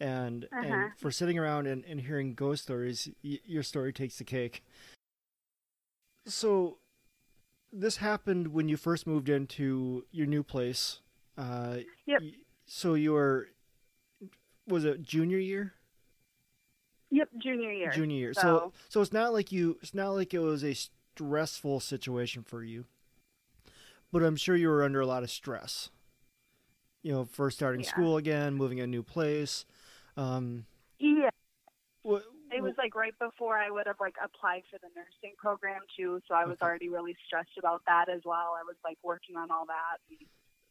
And 0.00 0.44
uh-huh. 0.46 0.62
and 0.66 0.90
for 0.98 1.10
sitting 1.10 1.38
around 1.38 1.66
and, 1.66 1.84
and 1.84 2.00
hearing 2.00 2.34
ghost 2.34 2.62
stories, 2.64 3.08
y- 3.22 3.38
your 3.44 3.62
story 3.62 3.92
takes 3.92 4.16
the 4.16 4.24
cake. 4.24 4.64
So, 6.26 6.78
this 7.72 7.96
happened 7.98 8.48
when 8.48 8.68
you 8.68 8.76
first 8.76 9.06
moved 9.06 9.28
into 9.28 10.04
your 10.10 10.26
new 10.26 10.42
place 10.42 11.00
Uh, 11.38 11.78
Yep. 12.06 12.20
y- 12.22 12.34
So 12.66 12.94
you 12.94 13.12
were, 13.12 13.48
was 14.66 14.84
it 14.84 15.02
junior 15.02 15.38
year? 15.38 15.74
Yep, 17.10 17.30
junior 17.38 17.72
year. 17.72 17.90
Junior 17.90 18.16
year. 18.16 18.34
So 18.34 18.40
So- 18.42 18.72
so 18.88 19.00
it's 19.00 19.12
not 19.12 19.32
like 19.32 19.50
you. 19.52 19.78
It's 19.82 19.94
not 19.94 20.10
like 20.10 20.32
it 20.34 20.38
was 20.40 20.62
a 20.64 20.74
stressful 20.74 21.80
situation 21.80 22.42
for 22.42 22.62
you. 22.62 22.84
But 24.12 24.22
I'm 24.22 24.36
sure 24.36 24.54
you 24.56 24.68
were 24.68 24.82
under 24.84 25.00
a 25.00 25.06
lot 25.06 25.22
of 25.22 25.30
stress. 25.30 25.90
You 27.02 27.12
know, 27.12 27.24
first 27.24 27.56
starting 27.56 27.82
Yeah. 27.82 27.90
school 27.90 28.16
again, 28.16 28.54
moving 28.54 28.80
a 28.80 28.86
new 28.86 29.02
place. 29.02 29.64
Um, 30.16 30.66
Yeah, 30.98 31.30
what, 32.02 32.24
it 32.52 32.62
was 32.62 32.74
like 32.78 32.94
right 32.94 33.14
before 33.18 33.56
I 33.58 33.70
would 33.70 33.86
have 33.86 34.00
like 34.00 34.16
applied 34.22 34.62
for 34.70 34.78
the 34.82 34.88
nursing 34.96 35.34
program 35.38 35.82
too, 35.96 36.20
so 36.28 36.34
I 36.34 36.44
was 36.44 36.54
Okay. 36.54 36.66
already 36.66 36.88
really 36.88 37.16
stressed 37.26 37.56
about 37.58 37.82
that 37.86 38.08
as 38.08 38.20
well. 38.24 38.56
I 38.58 38.64
was 38.64 38.76
like 38.84 38.98
working 39.02 39.36
on 39.36 39.50
all 39.50 39.66
that. 39.66 39.98
And 40.08 40.18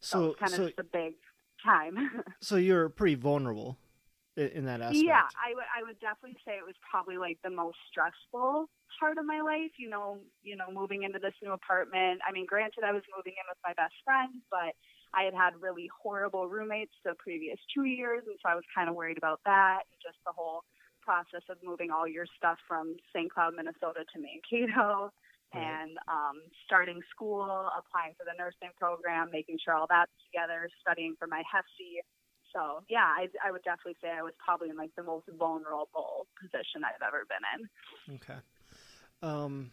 so 0.01 0.31
so 0.31 0.35
kind 0.39 0.53
so 0.53 0.63
of 0.65 0.75
the 0.77 0.83
big 0.83 1.13
time. 1.63 1.95
so 2.41 2.55
you're 2.55 2.89
pretty 2.89 3.15
vulnerable 3.15 3.77
in, 4.37 4.47
in 4.49 4.65
that 4.65 4.81
aspect. 4.81 5.05
Yeah, 5.05 5.21
I 5.37 5.53
would 5.55 5.69
I 5.69 5.83
would 5.83 5.99
definitely 5.99 6.37
say 6.45 6.53
it 6.57 6.65
was 6.65 6.75
probably 6.89 7.17
like 7.17 7.37
the 7.43 7.49
most 7.49 7.77
stressful 7.91 8.69
part 8.99 9.17
of 9.17 9.25
my 9.25 9.41
life. 9.41 9.71
You 9.77 9.89
know, 9.89 10.19
you 10.43 10.55
know, 10.55 10.67
moving 10.71 11.03
into 11.03 11.19
this 11.19 11.33
new 11.41 11.51
apartment. 11.53 12.21
I 12.27 12.31
mean, 12.31 12.45
granted, 12.45 12.83
I 12.83 12.91
was 12.91 13.03
moving 13.15 13.33
in 13.33 13.45
with 13.49 13.59
my 13.63 13.73
best 13.73 13.95
friend, 14.03 14.41
but 14.49 14.73
I 15.13 15.23
had 15.23 15.33
had 15.33 15.53
really 15.59 15.89
horrible 15.89 16.47
roommates 16.47 16.93
the 17.03 17.13
previous 17.17 17.57
two 17.73 17.85
years, 17.85 18.23
and 18.27 18.35
so 18.41 18.49
I 18.49 18.55
was 18.55 18.63
kind 18.73 18.89
of 18.89 18.95
worried 18.95 19.17
about 19.17 19.41
that. 19.45 19.83
And 19.89 19.99
just 20.01 20.17
the 20.25 20.33
whole 20.33 20.63
process 21.01 21.41
of 21.49 21.57
moving 21.63 21.89
all 21.89 22.07
your 22.07 22.25
stuff 22.37 22.57
from 22.67 22.95
St. 23.13 23.31
Cloud, 23.31 23.55
Minnesota 23.55 24.05
to 24.13 24.17
Mankato. 24.19 25.11
Right. 25.49 25.65
And 25.65 25.97
um, 26.05 26.45
starting 26.65 27.01
school, 27.09 27.41
applying 27.73 28.13
for 28.13 28.21
the 28.21 28.37
nursing 28.37 28.69
program, 28.77 29.33
making 29.33 29.57
sure 29.57 29.73
all 29.73 29.89
that's 29.89 30.13
together, 30.29 30.69
studying 30.85 31.17
for 31.17 31.25
my 31.25 31.41
HESI, 31.41 32.05
so 32.53 32.83
yeah, 32.89 33.05
I, 33.05 33.27
I 33.45 33.51
would 33.51 33.63
definitely 33.63 33.97
say 34.01 34.09
I 34.09 34.23
was 34.23 34.33
probably 34.43 34.69
in 34.69 34.77
like 34.77 34.91
the 34.95 35.03
most 35.03 35.25
vulnerable 35.37 36.27
position 36.39 36.83
I've 36.83 37.01
ever 37.05 37.25
been 37.29 37.45
in. 37.55 38.15
Okay. 38.15 38.39
Um. 39.21 39.71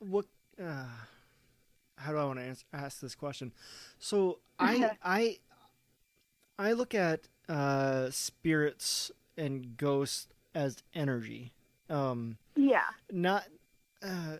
What? 0.00 0.26
Uh, 0.60 0.86
how 1.96 2.12
do 2.12 2.18
I 2.18 2.24
want 2.24 2.38
to 2.38 2.56
ask 2.72 3.00
this 3.00 3.14
question? 3.14 3.52
So 3.98 4.40
I 4.58 4.92
I 5.02 5.38
I 6.58 6.72
look 6.72 6.94
at 6.94 7.28
uh, 7.48 8.10
spirits 8.10 9.10
and 9.36 9.76
ghosts 9.76 10.28
as 10.54 10.76
energy, 10.94 11.52
um, 11.90 12.38
Yeah. 12.56 12.84
not 13.10 13.44
uh, 14.02 14.36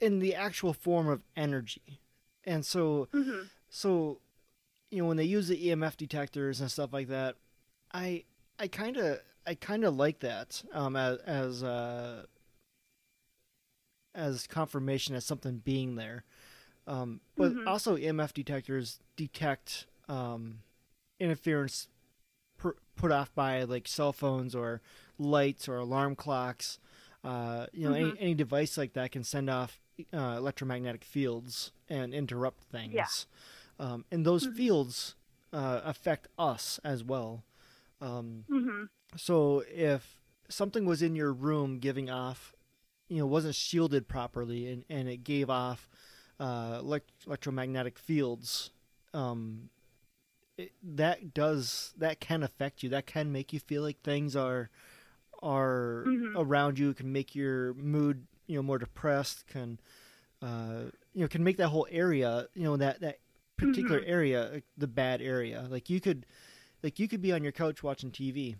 in 0.00 0.18
the 0.18 0.34
actual 0.34 0.72
form 0.74 1.08
of 1.08 1.22
energy, 1.36 2.00
and 2.44 2.64
so 2.64 3.08
hmm 3.12 3.42
so 3.68 4.20
you 4.90 5.00
know 5.02 5.08
when 5.08 5.16
they 5.16 5.24
use 5.24 5.48
the 5.48 5.68
EMF 5.68 5.96
detectors 5.96 6.60
and 6.60 6.70
stuff 6.70 6.92
like 6.92 7.08
that, 7.08 7.36
I 7.92 8.24
I 8.58 8.68
kind 8.68 8.96
of 8.96 9.20
I 9.46 9.54
kind 9.54 9.84
of 9.84 9.96
like 9.96 10.20
that 10.20 10.62
um, 10.72 10.96
as 10.96 11.18
as 11.20 11.62
uh, 11.62 12.24
as 14.14 14.46
confirmation 14.46 15.14
as 15.14 15.24
something 15.24 15.58
being 15.58 15.94
there. 15.94 16.24
Um, 16.90 17.20
but 17.36 17.52
Mhm. 17.52 17.66
also 17.68 17.96
EMF 17.96 18.32
detectors 18.34 18.98
detect 19.14 19.86
um, 20.08 20.62
interference 21.20 21.86
per, 22.58 22.74
put 22.96 23.12
off 23.12 23.32
by 23.34 23.62
like 23.62 23.86
cell 23.86 24.12
phones 24.12 24.54
or 24.56 24.80
lights 25.18 25.68
or 25.68 25.76
alarm 25.76 26.16
clocks. 26.16 26.80
Uh, 27.22 27.66
you 27.72 27.86
know, 27.86 27.94
any, 27.94 28.12
Mhm. 28.12 28.16
any 28.18 28.34
device 28.34 28.76
like 28.76 28.94
that 28.94 29.12
can 29.12 29.22
send 29.22 29.48
off 29.48 29.80
uh, 30.12 30.34
electromagnetic 30.36 31.04
fields 31.04 31.70
and 31.88 32.12
interrupt 32.12 32.64
things. 32.64 32.94
Yeah. 32.94 33.06
Um, 33.78 34.04
and 34.10 34.26
those 34.26 34.46
Mhm. 34.46 34.54
fields 34.56 35.14
uh, 35.52 35.80
affect 35.84 36.26
us 36.38 36.80
as 36.82 37.04
well. 37.04 37.44
Um, 38.00 38.44
hmm 38.48 38.84
so 39.16 39.60
if 39.68 40.20
something 40.48 40.84
was 40.86 41.02
in 41.02 41.14
your 41.14 41.32
room 41.32 41.78
giving 41.78 42.08
off, 42.10 42.52
you 43.08 43.18
know, 43.18 43.26
wasn't 43.26 43.54
shielded 43.54 44.08
properly 44.08 44.66
and, 44.66 44.84
and 44.88 45.08
it 45.08 45.22
gave 45.24 45.50
off 45.50 45.88
uh, 46.40 46.78
elect- 46.80 47.12
electromagnetic 47.26 47.98
fields, 47.98 48.70
um, 49.14 49.70
it, 50.58 50.72
that 50.82 51.32
does 51.34 51.92
that 51.98 52.18
can 52.18 52.42
affect 52.42 52.82
you. 52.82 52.88
That 52.88 53.06
can 53.06 53.30
make 53.30 53.52
you 53.52 53.60
feel 53.60 53.82
like 53.82 54.00
things 54.02 54.34
are 54.34 54.70
are 55.42 56.04
Mhm. 56.06 56.34
around 56.36 56.78
you. 56.78 56.92
Can 56.94 57.12
make 57.12 57.34
your 57.34 57.74
mood 57.74 58.26
you 58.46 58.56
know 58.56 58.62
more 58.62 58.78
depressed. 58.78 59.46
Can 59.46 59.78
uh, 60.42 60.84
you 61.14 61.20
know 61.22 61.28
can 61.28 61.44
make 61.44 61.56
that 61.58 61.68
whole 61.68 61.86
area 61.90 62.46
you 62.54 62.64
know 62.64 62.76
that 62.76 63.00
that 63.00 63.18
particular 63.56 64.00
Mhm. 64.00 64.08
area 64.08 64.62
the 64.76 64.86
bad 64.88 65.20
area. 65.22 65.66
Like 65.70 65.88
you 65.90 66.00
could 66.00 66.26
like 66.82 66.98
you 66.98 67.06
could 67.08 67.20
be 67.22 67.32
on 67.32 67.42
your 67.42 67.52
couch 67.52 67.82
watching 67.82 68.10
TV 68.10 68.56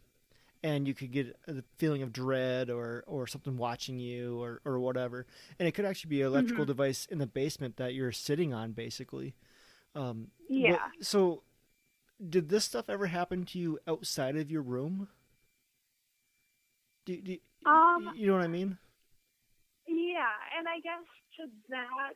and 0.63 0.87
you 0.87 0.95
could 0.95 1.11
get 1.13 1.37
the 1.47 1.65
feeling 1.79 2.03
of 2.03 2.13
dread 2.13 2.71
or 2.71 3.05
or 3.07 3.27
something 3.27 3.57
watching 3.57 3.99
you 3.99 4.41
or 4.43 4.61
or 4.65 4.79
whatever 4.79 5.27
and 5.59 5.67
it 5.69 5.73
could 5.73 5.85
actually 5.85 6.11
be 6.11 6.21
an 6.21 6.27
electrical 6.29 6.65
Mhm. 6.65 6.69
device 6.69 7.07
in 7.07 7.19
the 7.19 7.27
basement 7.27 7.77
that 7.77 7.95
you're 7.95 8.13
sitting 8.13 8.53
on 8.53 8.73
basically 8.73 9.35
um 9.95 10.29
Yeah. 10.49 10.91
so 11.01 11.43
did 12.29 12.49
this 12.51 12.65
stuff 12.65 12.91
ever 12.91 13.07
happen 13.07 13.45
to 13.45 13.59
you 13.59 13.79
outside 13.89 14.37
of 14.37 14.51
your 14.51 14.63
room 14.63 15.09
do, 17.05 17.21
do, 17.21 17.39
Um, 17.67 18.15
you 18.15 18.27
know 18.27 18.35
what 18.35 18.43
i 18.43 18.49
mean 18.49 18.79
Yeah, 19.87 20.33
and 20.59 20.69
I 20.69 20.79
guess 20.81 21.07
to 21.39 21.43
that, 21.71 22.15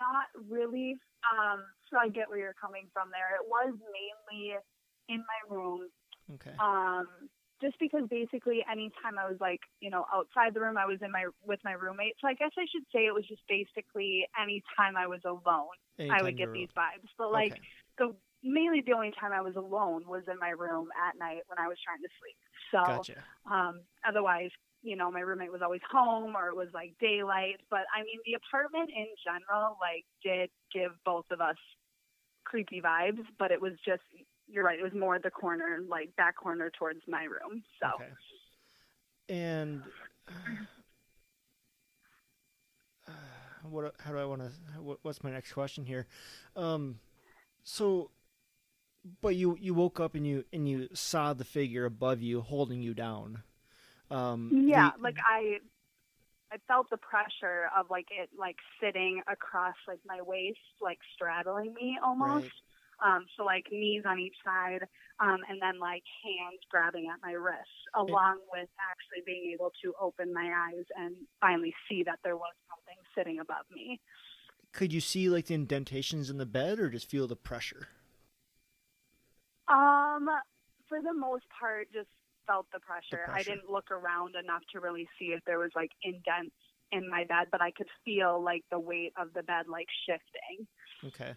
not 0.00 0.26
really. 0.48 0.96
Um, 1.32 1.64
so 1.90 1.98
I 1.98 2.08
get 2.08 2.28
where 2.28 2.38
you're 2.38 2.60
coming 2.60 2.88
from 2.92 3.08
there. 3.10 3.34
It 3.36 3.46
was 3.48 3.72
mainly 3.90 4.56
in 5.08 5.24
my 5.24 5.40
room. 5.56 5.88
okay 6.34 6.56
Um, 6.60 7.06
just 7.60 7.78
because 7.78 8.02
basically 8.10 8.64
anytime 8.70 9.18
I 9.18 9.28
was 9.28 9.38
like, 9.40 9.60
you 9.80 9.90
know, 9.90 10.04
outside 10.12 10.54
the 10.54 10.60
room, 10.60 10.76
I 10.76 10.86
was 10.86 10.98
in 11.02 11.10
my 11.10 11.26
with 11.44 11.60
my 11.64 11.72
roommate. 11.72 12.14
So 12.20 12.28
I 12.28 12.34
guess 12.34 12.50
I 12.58 12.66
should 12.70 12.84
say 12.92 13.06
it 13.06 13.14
was 13.14 13.26
just 13.26 13.42
basically 13.48 14.26
anytime 14.40 14.96
I 14.96 15.06
was 15.06 15.20
alone, 15.24 15.76
I 16.10 16.22
would 16.22 16.36
get 16.36 16.52
these 16.52 16.68
vibes. 16.76 17.08
But 17.18 17.32
like 17.32 17.52
okay. 17.52 17.60
the 17.98 18.16
mainly 18.42 18.82
the 18.86 18.92
only 18.92 19.12
time 19.18 19.32
I 19.32 19.40
was 19.40 19.56
alone 19.56 20.04
was 20.06 20.22
in 20.30 20.38
my 20.38 20.50
room 20.50 20.88
at 21.08 21.18
night 21.18 21.42
when 21.48 21.58
I 21.58 21.68
was 21.68 21.78
trying 21.84 22.02
to 22.02 22.08
sleep. 22.20 22.36
So 22.70 22.84
gotcha 22.84 23.24
um, 23.50 23.80
otherwise, 24.06 24.50
you 24.82 24.96
know, 24.96 25.10
my 25.10 25.20
roommate 25.20 25.52
was 25.52 25.62
always 25.62 25.80
home 25.90 26.34
or 26.36 26.48
it 26.48 26.56
was 26.56 26.68
like 26.74 26.94
daylight. 27.00 27.60
But 27.70 27.86
I 27.94 28.02
mean, 28.02 28.18
the 28.24 28.34
apartment 28.34 28.90
in 28.94 29.06
general, 29.24 29.76
like, 29.80 30.04
did 30.22 30.50
give 30.72 30.92
both 31.04 31.26
of 31.30 31.40
us 31.40 31.56
creepy 32.44 32.80
vibes, 32.80 33.24
but 33.38 33.50
it 33.50 33.60
was 33.60 33.72
just, 33.84 34.02
you're 34.48 34.64
right, 34.64 34.78
it 34.78 34.82
was 34.82 34.94
more 34.94 35.18
the 35.18 35.30
corner, 35.30 35.80
like 35.88 36.14
back 36.16 36.36
corner 36.36 36.70
towards 36.78 37.00
my 37.08 37.24
room. 37.24 37.62
So, 37.80 37.88
Okay. 37.96 38.12
And 39.28 39.82
uh, 43.08 43.12
what? 43.68 43.94
How 43.98 44.12
do 44.12 44.18
I 44.18 44.24
want 44.24 44.42
to? 44.42 44.50
What, 44.80 44.98
what's 45.02 45.24
my 45.24 45.30
next 45.30 45.52
question 45.52 45.84
here? 45.84 46.06
Um, 46.54 47.00
so, 47.64 48.10
but 49.20 49.34
you 49.34 49.56
you 49.60 49.74
woke 49.74 49.98
up 49.98 50.14
and 50.14 50.26
you 50.26 50.44
and 50.52 50.68
you 50.68 50.88
saw 50.92 51.32
the 51.32 51.44
figure 51.44 51.84
above 51.84 52.20
you 52.20 52.40
holding 52.40 52.80
you 52.82 52.94
down. 52.94 53.42
Um, 54.10 54.50
yeah, 54.66 54.92
the- 54.96 55.02
like 55.02 55.16
I. 55.24 55.58
I 56.52 56.58
felt 56.68 56.88
the 56.90 56.96
pressure 56.96 57.68
of 57.76 57.90
like 57.90 58.06
it 58.12 58.30
like 58.38 58.54
sitting 58.80 59.20
across 59.26 59.74
like 59.88 59.98
my 60.06 60.22
waist, 60.22 60.60
like 60.80 60.98
straddling 61.12 61.74
me 61.74 61.98
almost. 62.02 62.44
Right. 62.44 62.50
Um, 63.04 63.26
so 63.36 63.44
like 63.44 63.66
knees 63.70 64.04
on 64.06 64.18
each 64.18 64.36
side, 64.44 64.86
um, 65.20 65.38
and 65.48 65.60
then 65.60 65.78
like 65.78 66.02
hands 66.24 66.60
grabbing 66.70 67.08
at 67.12 67.20
my 67.22 67.32
wrists, 67.32 67.68
along 67.94 68.38
with 68.52 68.68
actually 68.80 69.22
being 69.26 69.52
able 69.52 69.72
to 69.84 69.92
open 70.00 70.32
my 70.32 70.50
eyes 70.68 70.84
and 70.96 71.14
finally 71.40 71.74
see 71.88 72.02
that 72.04 72.18
there 72.24 72.36
was 72.36 72.54
something 72.70 72.96
sitting 73.16 73.40
above 73.40 73.66
me. 73.74 74.00
could 74.72 74.92
you 74.92 75.00
see 75.00 75.28
like 75.28 75.46
the 75.46 75.54
indentations 75.54 76.30
in 76.30 76.38
the 76.38 76.46
bed, 76.46 76.78
or 76.78 76.88
just 76.88 77.08
feel 77.10 77.26
the 77.26 77.36
pressure? 77.36 77.88
Um, 79.68 80.28
for 80.88 81.02
the 81.02 81.12
most 81.14 81.44
part, 81.58 81.88
just 81.92 82.08
felt 82.46 82.66
the 82.72 82.80
pressure. 82.80 83.24
I 83.24 83.32
pressure. 83.32 83.50
didn't 83.50 83.70
look 83.70 83.90
around 83.90 84.36
enough 84.36 84.62
to 84.72 84.80
really 84.80 85.08
see 85.18 85.26
if 85.26 85.40
there 85.44 85.58
was 85.58 85.70
like 85.74 85.90
indents 86.02 86.54
in 86.92 87.10
my 87.10 87.24
bed, 87.24 87.48
but 87.50 87.60
I 87.60 87.72
could 87.72 87.88
feel 88.04 88.42
like 88.42 88.62
the 88.70 88.78
weight 88.78 89.12
of 89.20 89.32
the 89.34 89.42
bed 89.42 89.66
like 89.68 89.88
shifting. 90.06 90.66
Okay. 91.04 91.34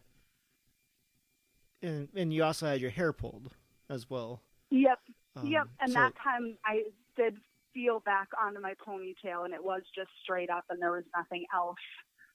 And 1.81 2.09
and 2.15 2.33
you 2.33 2.43
also 2.43 2.65
had 2.67 2.81
your 2.81 2.89
hair 2.91 3.13
pulled 3.13 3.51
as 3.89 4.09
well. 4.09 4.41
Yep. 4.69 4.99
Um, 5.35 5.47
Yep, 5.47 5.67
and 5.79 5.91
so- 5.91 5.99
that 5.99 6.13
time 6.21 6.57
I 6.65 6.83
did 7.15 7.37
feel 7.73 7.99
back 8.01 8.27
onto 8.41 8.59
my 8.59 8.73
ponytail, 8.75 9.45
and 9.45 9.53
it 9.53 9.63
was 9.63 9.83
just 9.95 10.09
straight 10.23 10.49
up, 10.49 10.65
and 10.69 10.81
there 10.81 10.91
was 10.91 11.05
nothing 11.15 11.45
else, 11.53 11.77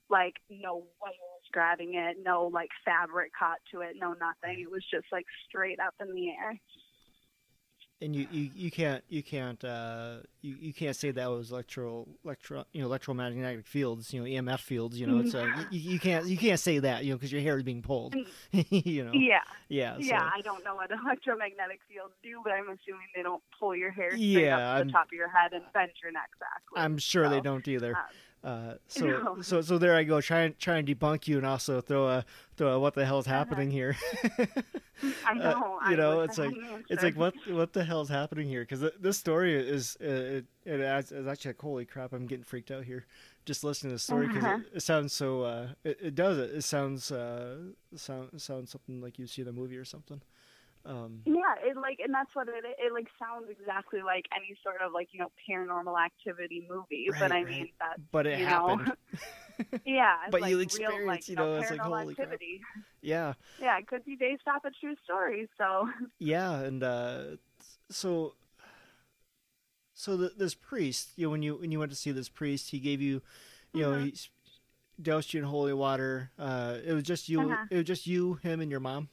like 0.09 0.35
no 0.49 0.87
wires 1.01 1.49
grabbing 1.53 1.95
it, 1.95 2.19
no 2.23 2.47
like 2.47 2.71
fabric 2.85 3.33
caught 3.39 3.59
to 3.73 3.81
it, 3.81 3.97
no 3.99 4.15
nothing. 4.15 4.61
It 4.61 4.71
was 4.71 4.85
just 4.91 5.07
like 5.13 5.27
straight 5.49 5.81
up 5.81 5.95
in 6.01 6.15
the 6.15 6.31
air. 6.31 6.59
And 8.05 8.15
you, 8.15 8.27
you, 8.31 8.51
you 8.55 8.71
can't 8.71 9.03
you 9.09 9.23
can't 9.23 9.65
uh, 9.65 10.17
you, 10.43 10.57
you 10.61 10.73
can't 10.75 10.95
say 10.95 11.11
that 11.11 11.31
was 11.31 11.51
electro 11.51 12.07
electro 12.25 12.65
you 12.73 12.81
know 12.83 12.87
electromagnetic 12.87 13.67
fields 13.67 14.13
you 14.13 14.21
know 14.21 14.27
EMF 14.27 14.61
fields 14.61 14.99
you 15.01 15.07
know 15.07 15.19
it's 15.21 15.35
uh, 15.35 15.47
you, 15.71 15.79
you 15.93 15.99
can't 15.99 16.27
you 16.27 16.37
can't 16.37 16.61
say 16.61 16.79
that 16.79 17.05
you 17.05 17.11
know 17.13 17.17
because 17.17 17.33
your 17.33 17.41
hair 17.41 17.57
is 17.57 17.63
being 17.63 17.83
pulled 17.83 18.15
you 18.53 19.05
know 19.05 19.13
Yeah. 19.15 19.41
yeah 19.69 19.95
so, 19.95 20.01
Yeah, 20.01 20.29
I 20.33 20.41
don't 20.43 20.63
know 20.65 20.75
what 20.77 20.91
electromagnetic 21.05 21.81
fields 21.89 22.15
do, 22.23 22.41
but 22.45 22.53
I'm 22.53 22.65
assuming 22.65 23.07
they 23.17 23.23
don't 23.23 23.43
pull 23.59 23.75
your 23.75 23.91
hair 23.91 24.11
straight 24.11 24.21
Yeah, 24.21 24.57
up 24.57 24.61
to 24.61 24.65
I'm- 24.79 24.87
the 24.89 24.93
top 24.93 25.07
of 25.07 25.13
your 25.13 25.29
head 25.29 25.53
and 25.53 25.63
bend 25.73 25.93
your 26.03 26.13
neck 26.13 26.31
backwards. 26.39 26.85
I'm 26.85 26.99
sure 26.99 27.29
they 27.29 27.41
don't 27.41 27.67
either. 27.67 27.97
um, 27.97 28.03
Uh, 28.45 28.75
so 28.89 29.07
no. 29.09 29.39
so 29.41 29.63
so 29.63 29.79
there 29.79 29.97
I 29.97 30.05
go 30.05 30.21
try 30.21 30.43
and 30.43 30.59
try 30.59 30.77
and 30.77 30.87
debunk 30.87 31.27
you 31.27 31.39
and 31.39 31.47
also 31.47 31.81
throw 31.81 32.09
a 32.09 32.25
throw 32.57 32.75
a 32.75 32.79
what 32.81 32.95
the 32.95 33.07
hell 33.07 33.19
is 33.19 33.27
happening 33.27 33.71
here. 33.71 33.97
I 35.25 35.35
know. 35.35 35.79
Uh, 35.85 35.91
you 35.91 35.97
know, 35.97 36.21
it's 36.21 36.39
like 36.39 36.51
had 36.51 36.71
an 36.73 36.85
it's 36.89 37.03
like 37.03 37.17
what 37.17 37.35
what 37.47 37.73
the 37.73 37.85
hell 37.85 38.03
is 38.03 38.09
happening 38.09 38.49
here? 38.49 38.63
Because 38.63 38.85
this 39.01 39.19
story 39.19 39.55
is 39.55 39.97
uh, 40.01 40.05
it 40.07 40.47
it 40.65 40.81
adds, 40.81 41.11
is 41.13 41.27
actually 41.27 41.51
like 41.51 41.61
holy 41.61 41.85
crap! 41.87 42.13
I'm 42.13 42.27
getting 42.27 42.45
freaked 42.45 42.71
out 42.71 42.85
here 42.85 43.07
just 43.47 43.65
listening 43.65 43.91
to 43.91 43.95
the 43.97 43.99
story 44.01 44.27
because 44.29 44.45
Uh-huh. 44.45 44.59
it, 44.73 44.77
it 44.77 44.81
sounds 44.83 45.13
so 45.13 45.43
uh, 45.43 45.69
it, 45.85 45.99
it 46.01 46.15
does 46.15 46.39
it 46.39 46.51
it 46.57 46.63
sounds 46.65 47.11
uh 47.11 47.57
sound 47.97 48.41
sounds 48.41 48.71
something 48.71 49.01
like 49.01 49.19
you 49.19 49.27
see 49.27 49.43
in 49.43 49.49
a 49.49 49.53
movie 49.53 49.77
or 49.77 49.85
something. 49.85 50.21
Um, 50.87 51.23
Yeah, 51.27 51.55
it 51.63 51.77
like, 51.77 51.99
and 52.05 52.13
that's 52.13 52.35
what 52.35 52.49
it 52.49 52.65
it 52.79 52.93
like 52.93 53.07
sounds 53.19 53.47
exactly 53.49 54.03
like 54.03 54.27
any 54.37 54.57
sort 54.63 54.83
of 54.85 54.93
like 54.93 55.09
you 55.13 55.21
know 55.21 55.31
paranormal 55.49 55.97
activity 55.99 56.67
movie. 56.69 57.09
Right, 57.11 57.21
but 57.21 57.33
I 57.33 57.45
right. 57.45 57.49
mean 57.49 57.69
that 57.81 57.97
but 58.13 58.27
it 58.27 58.39
you 58.39 58.47
know, 58.47 58.79
yeah, 59.87 60.17
But 60.31 60.41
like 60.43 60.51
you 60.51 60.59
real, 60.59 60.63
experience, 60.63 61.07
like, 61.07 61.29
you 61.29 61.37
know, 61.37 61.57
it's 61.57 61.71
like, 61.71 61.81
holy 61.81 62.15
crap. 62.15 62.41
yeah. 63.03 63.35
Yeah, 63.61 63.79
it 63.79 63.87
could 63.87 64.05
be 64.05 64.17
based 64.17 64.43
off 64.47 64.65
a 64.65 64.71
true 64.71 64.95
story. 65.05 65.49
So 65.59 65.89
Yeah, 66.19 66.61
and 66.61 66.83
uh, 66.83 67.23
so 67.91 68.35
so 69.95 70.17
the, 70.17 70.33
this 70.37 70.55
priest, 70.55 71.11
you 71.17 71.27
know, 71.27 71.31
when 71.31 71.43
you 71.43 71.57
when 71.57 71.71
you 71.71 71.79
went 71.79 71.91
to 71.93 71.97
see 71.97 72.11
this 72.13 72.29
priest, 72.29 72.71
he 72.71 72.79
gave 72.81 73.01
you, 73.01 73.23
you 73.73 73.83
know, 73.83 73.95
Mhm. 73.95 74.11
he 74.11 74.15
doused 75.03 75.35
you 75.35 75.41
in 75.41 75.47
holy 75.47 75.73
water. 75.75 76.31
Uh, 76.39 76.79
it 76.85 76.93
was 76.93 77.05
just 77.05 77.29
you. 77.29 77.41
Uh-huh. 77.43 77.67
It 77.71 77.77
was 77.77 77.85
just 77.85 78.07
you, 78.07 78.35
him, 78.35 78.61
and 78.61 78.71
your 78.71 78.81
mom. 78.81 79.09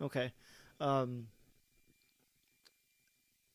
Okay. 0.00 0.32
Um, 0.80 1.26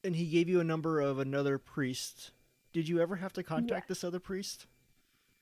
and 0.04 0.16
he 0.16 0.26
gave 0.28 0.50
you 0.50 0.60
a 0.60 0.64
number 0.64 1.00
of 1.00 1.20
another 1.20 1.58
priest. 1.58 2.32
Did 2.74 2.88
you 2.90 3.00
ever 3.02 3.16
have 3.18 3.34
to 3.34 3.44
contact 3.44 3.86
Yes. 3.86 4.00
this 4.00 4.04
other 4.04 4.20
priest? 4.20 4.68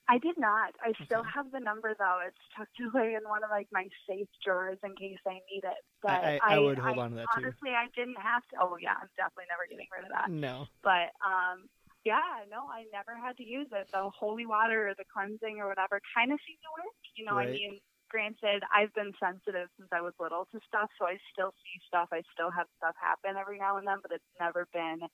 I 0.08 0.18
did 0.18 0.38
not. 0.38 0.76
I 0.84 0.92
still 1.06 1.24
have 1.24 1.52
the 1.52 1.60
number 1.62 1.96
though. 1.98 2.20
It's 2.28 2.38
tucked 2.56 2.78
away 2.82 3.14
in 3.16 3.24
one 3.30 3.44
of 3.46 3.50
like 3.50 3.68
my 3.72 3.88
safe 4.08 4.28
drawers 4.44 4.78
in 4.84 4.94
case 4.98 5.18
I 5.26 5.40
need 5.50 5.64
it. 5.64 5.82
But 6.02 6.12
I, 6.24 6.40
I, 6.44 6.56
I 6.56 6.60
would 6.60 6.78
hold 6.78 7.00
on 7.00 7.12
to 7.12 7.16
that 7.16 7.28
too. 7.34 7.46
honestly, 7.46 7.70
I 7.70 7.88
didn't 7.96 8.20
have 8.20 8.44
to. 8.50 8.58
Oh 8.60 8.76
yeah, 8.82 8.96
I'm 9.02 9.08
definitely 9.16 9.46
never 9.48 9.64
getting 9.70 9.88
rid 9.96 10.04
of 10.04 10.12
that. 10.12 10.30
No. 10.30 10.68
But 10.84 11.16
um, 11.24 11.70
yeah, 12.04 12.44
no, 12.50 12.68
I 12.68 12.84
never 12.92 13.16
had 13.16 13.38
to 13.38 13.46
use 13.48 13.68
it. 13.72 13.88
The 13.94 14.10
holy 14.10 14.46
water 14.46 14.90
or 14.90 14.94
the 14.96 15.06
cleansing 15.14 15.60
or 15.62 15.70
whatever 15.70 16.02
kind 16.14 16.34
of 16.34 16.40
seemed 16.46 16.60
to 16.60 16.72
work. 16.84 16.96
You 17.16 17.26
know, 17.26 17.36
Right. 17.38 17.48
I 17.48 17.52
mean, 17.54 17.80
granted, 18.12 18.64
I've 18.68 18.94
been 18.94 19.14
sensitive 19.16 19.72
since 19.80 19.88
I 19.92 20.02
was 20.02 20.14
little 20.20 20.46
to 20.52 20.60
stuff, 20.68 20.92
so 21.00 21.08
I 21.08 21.16
still 21.32 21.56
see 21.64 21.80
stuff. 21.88 22.10
I 22.12 22.22
still 22.36 22.52
have 22.52 22.68
stuff 22.78 22.96
happen 23.00 23.40
every 23.40 23.58
now 23.58 23.78
and 23.78 23.88
then, 23.88 23.98
but 24.04 24.12
it's 24.12 24.34
never 24.40 24.68
been 24.74 25.08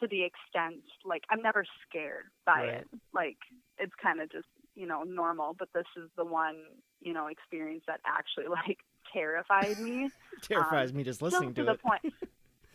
to 0.00 0.08
the 0.10 0.26
extent 0.26 0.82
like 1.04 1.22
I'm 1.30 1.42
never 1.42 1.64
scared 1.86 2.26
by 2.44 2.66
Right. 2.66 2.74
it. 2.82 2.88
Like 3.14 3.38
it's 3.78 3.94
kind 4.02 4.20
of 4.20 4.30
just 4.32 4.48
you 4.74 4.86
know 4.86 5.04
normal. 5.04 5.54
But 5.56 5.68
this 5.72 5.86
is 5.96 6.10
the 6.16 6.24
one 6.24 6.56
you 7.00 7.14
know 7.14 7.28
experience 7.28 7.84
that 7.86 8.00
actually 8.04 8.48
like 8.50 8.78
terrified 9.12 9.78
me 9.78 10.10
Terrifies 10.42 10.90
um, 10.90 10.96
me 10.96 11.04
just 11.04 11.22
listening 11.22 11.54
to 11.54 11.62
to 11.62 11.64
the 11.64 11.72
it. 11.78 11.82
point. 11.82 12.02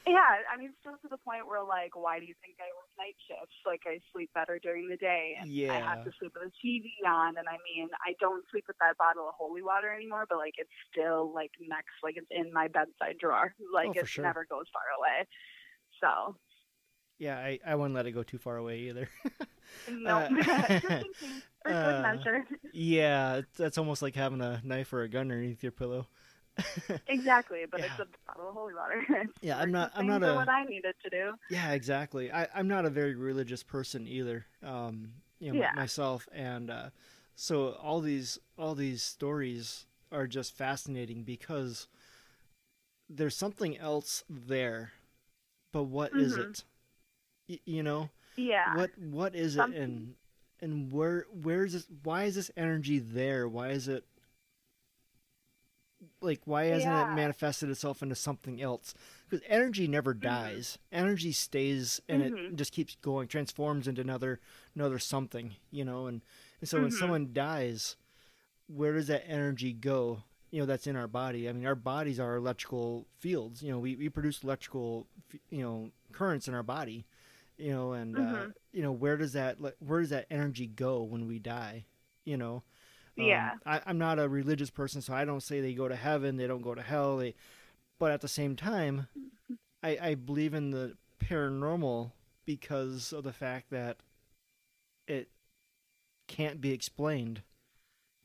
Yeah, 0.07 0.39
I 0.47 0.55
mean, 0.55 0.71
still 0.79 0.95
to 1.03 1.09
the 1.11 1.19
point 1.19 1.51
where 1.51 1.59
like, 1.59 1.91
why 1.91 2.23
do 2.23 2.25
you 2.25 2.33
think 2.39 2.55
I 2.63 2.71
night 2.97 3.15
shifts? 3.27 3.55
Like, 3.65 3.81
I 3.87 3.99
sleep 4.11 4.29
better 4.33 4.59
during 4.61 4.89
the 4.89 4.97
day, 4.97 5.37
and 5.39 5.49
yeah. 5.49 5.71
I 5.71 5.79
have 5.89 6.01
to 6.03 6.11
sleep 6.19 6.33
with 6.35 6.49
a 6.49 6.53
TV 6.61 6.89
on. 7.07 7.37
And 7.37 7.47
I 7.47 7.57
mean, 7.63 7.89
I 8.05 8.13
don't 8.19 8.43
sleep 8.51 8.65
with 8.67 8.77
that 8.81 8.97
bottle 8.97 9.27
of 9.29 9.35
holy 9.37 9.63
water 9.63 9.93
anymore, 9.93 10.25
but 10.29 10.37
like, 10.37 10.55
it's 10.57 10.73
still 10.91 11.33
like 11.33 11.51
next, 11.61 11.95
like 12.03 12.15
it's 12.17 12.29
in 12.31 12.51
my 12.53 12.67
bedside 12.67 13.17
drawer. 13.19 13.53
Like, 13.73 13.91
Oh, 13.91 13.93
it 13.95 14.07
sure. 14.07 14.23
never 14.23 14.45
goes 14.49 14.65
far 14.73 14.87
away. 14.97 15.27
So, 16.01 16.37
Yeah, 17.17 17.37
I, 17.37 17.59
I 17.65 17.75
wouldn't 17.75 17.95
let 17.95 18.05
it 18.05 18.11
go 18.11 18.23
too 18.23 18.37
far 18.37 18.57
away 18.57 18.79
either. 18.81 19.09
no, 19.87 20.23
Uh, 20.29 20.29
just 20.35 20.49
in 20.71 20.79
case, 20.79 21.41
for 21.63 21.73
uh, 21.73 21.73
good 21.81 21.97
measure. 22.01 22.43
Yeah, 22.71 23.41
that's 23.57 23.77
almost 23.77 24.01
like 24.01 24.15
having 24.15 24.41
a 24.41 24.61
knife 24.63 24.93
or 24.93 25.03
a 25.03 25.09
gun 25.09 25.31
underneath 25.31 25.63
your 25.63 25.71
pillow. 25.71 26.07
Exactly, 27.07 27.65
but 27.69 27.79
it's 27.81 27.99
a 27.99 28.07
bottle 28.27 28.49
of 28.49 28.55
holy 28.55 28.73
water. 28.73 29.03
Yeah, 29.41 29.57
I'm 29.57 29.71
not- 29.71 29.91
I'm 29.95 30.07
not 30.07 30.23
a- 30.23 30.33
what 30.35 30.49
I 30.49 30.63
needed 30.63 30.95
to 31.03 31.09
do. 31.09 31.33
Yeah, 31.49 31.71
exactly. 31.73 32.31
I, 32.31 32.47
I'm 32.55 32.67
not 32.67 32.85
a 32.85 32.89
very 32.89 33.15
religious 33.15 33.63
person 33.63 34.07
either. 34.07 34.45
Um, 34.63 35.11
you 35.39 35.51
know, 35.53 35.59
Yeah. 35.59 35.71
myself, 35.75 36.27
and 36.31 36.69
uh, 36.71 36.89
so 37.35 37.73
all 37.81 38.01
these 38.01 38.39
all 38.57 38.73
these 38.75 39.03
stories 39.03 39.85
are 40.11 40.25
just 40.27 40.55
fascinating 40.57 41.23
because 41.23 41.87
there's 43.09 43.35
something 43.35 43.77
else 43.77 44.23
there, 44.29 44.91
but 45.71 45.83
what 45.83 46.13
is 46.15 46.35
Mhm. 46.35 46.49
it? 46.51 46.63
Y- 47.49 47.59
you 47.65 47.83
know, 47.83 48.09
Yeah. 48.35 48.75
what 48.75 48.97
what 48.97 49.35
is 49.35 49.55
it, 49.55 49.59
Something- 49.59 49.81
and 49.81 50.15
and 50.59 50.91
where 50.91 51.25
where 51.31 51.65
is 51.65 51.73
this? 51.73 51.87
Why 52.03 52.23
is 52.23 52.35
this 52.35 52.49
energy 52.57 52.99
there? 52.99 53.47
Why 53.47 53.69
is 53.69 53.87
it? 53.87 54.05
Like, 56.21 56.41
why 56.45 56.65
hasn't 56.65 56.91
Yeah. 56.93 57.11
it 57.11 57.15
manifested 57.15 57.69
itself 57.69 58.01
into 58.01 58.15
something 58.15 58.61
else? 58.61 58.93
Because 59.29 59.45
energy 59.49 59.87
never 59.87 60.13
Mm-hmm. 60.13 60.21
dies. 60.27 60.77
Energy 60.91 61.31
stays, 61.31 62.01
and 62.09 62.21
it 62.21 62.33
Mhm. 62.33 62.55
just 62.55 62.71
keeps 62.71 62.95
going, 63.01 63.27
transforms 63.27 63.87
into 63.87 64.01
another 64.01 64.39
another 64.75 64.99
something. 64.99 65.55
You 65.71 65.85
know, 65.85 66.07
and, 66.07 66.21
and 66.61 66.69
so 66.69 66.81
when 66.81 66.89
Mhm. 66.91 66.99
someone 66.99 67.33
dies, 67.33 67.95
where 68.67 68.93
does 68.93 69.07
that 69.07 69.27
energy 69.27 69.73
go? 69.73 70.23
You 70.51 70.61
know, 70.61 70.65
that's 70.65 70.87
in 70.87 70.95
our 70.95 71.07
body. 71.07 71.49
I 71.49 71.51
mean, 71.53 71.65
our 71.65 71.75
bodies 71.75 72.19
are 72.19 72.35
electrical 72.35 73.05
fields. 73.19 73.61
You 73.61 73.71
know, 73.71 73.79
we, 73.79 73.95
we 73.95 74.09
produce 74.09 74.43
electrical, 74.43 75.07
you 75.49 75.61
know, 75.61 75.91
currents 76.13 76.47
in 76.47 76.53
our 76.53 76.63
body. 76.63 77.05
You 77.57 77.71
know, 77.71 77.93
and 77.93 78.15
uh, 78.17 78.21
Mhm. 78.21 78.53
you 78.71 78.81
know, 78.83 78.91
where 78.91 79.17
does 79.17 79.33
that 79.33 79.59
le- 79.59 79.73
where 79.79 79.99
does 80.01 80.11
that 80.11 80.27
energy 80.29 80.67
go 80.67 81.01
when 81.03 81.27
we 81.27 81.39
die? 81.39 81.85
You 82.23 82.37
know, 82.37 82.63
Um, 83.19 83.25
Yeah. 83.25 83.51
I, 83.65 83.81
I'm 83.85 83.97
not 83.97 84.19
a 84.19 84.29
religious 84.29 84.69
person, 84.69 85.01
so 85.01 85.13
I 85.13 85.25
don't 85.25 85.41
say 85.43 85.59
they 85.61 85.73
go 85.73 85.87
to 85.87 85.95
heaven, 85.95 86.37
they 86.37 86.47
don't 86.47 86.61
go 86.61 86.75
to 86.75 86.81
hell. 86.81 87.17
They, 87.17 87.35
but 87.99 88.11
at 88.11 88.21
the 88.21 88.27
same 88.27 88.55
time, 88.55 89.07
I, 89.83 89.97
I 90.01 90.15
believe 90.15 90.53
in 90.53 90.71
the 90.71 90.97
paranormal 91.19 92.11
because 92.45 93.11
of 93.13 93.23
the 93.23 93.33
fact 93.33 93.69
that 93.71 93.97
it 95.07 95.29
can't 96.27 96.61
be 96.61 96.71
explained. 96.71 97.41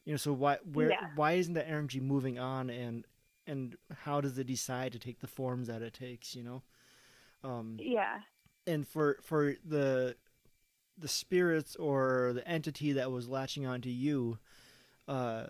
You 0.05 0.13
know, 0.13 0.17
so 0.19 0.33
why 0.33 0.59
where 0.73 0.91
Yeah. 0.91 1.09
why 1.15 1.33
isn't 1.33 1.55
that 1.55 1.69
energy 1.69 2.01
moving 2.01 2.39
on, 2.39 2.71
and 2.71 3.05
and 3.47 3.77
how 4.05 4.21
does 4.21 4.39
it 4.39 4.47
decide 4.47 4.93
to 4.93 4.99
take 4.99 5.21
the 5.21 5.27
forms 5.29 5.69
that 5.69 5.83
it 5.83 5.95
takes? 5.95 6.35
You 6.35 6.43
know, 6.43 6.63
um, 7.45 7.77
Yeah. 7.79 8.21
and 8.67 8.87
for 8.87 9.19
for 9.23 9.55
the 9.65 10.17
the 10.99 11.09
spirits 11.09 11.77
or 11.77 12.33
the 12.35 12.47
entity 12.47 12.93
that 12.93 13.11
was 13.11 13.29
latching 13.29 13.67
onto 13.67 13.89
you 13.89 14.39
uh 15.09 15.47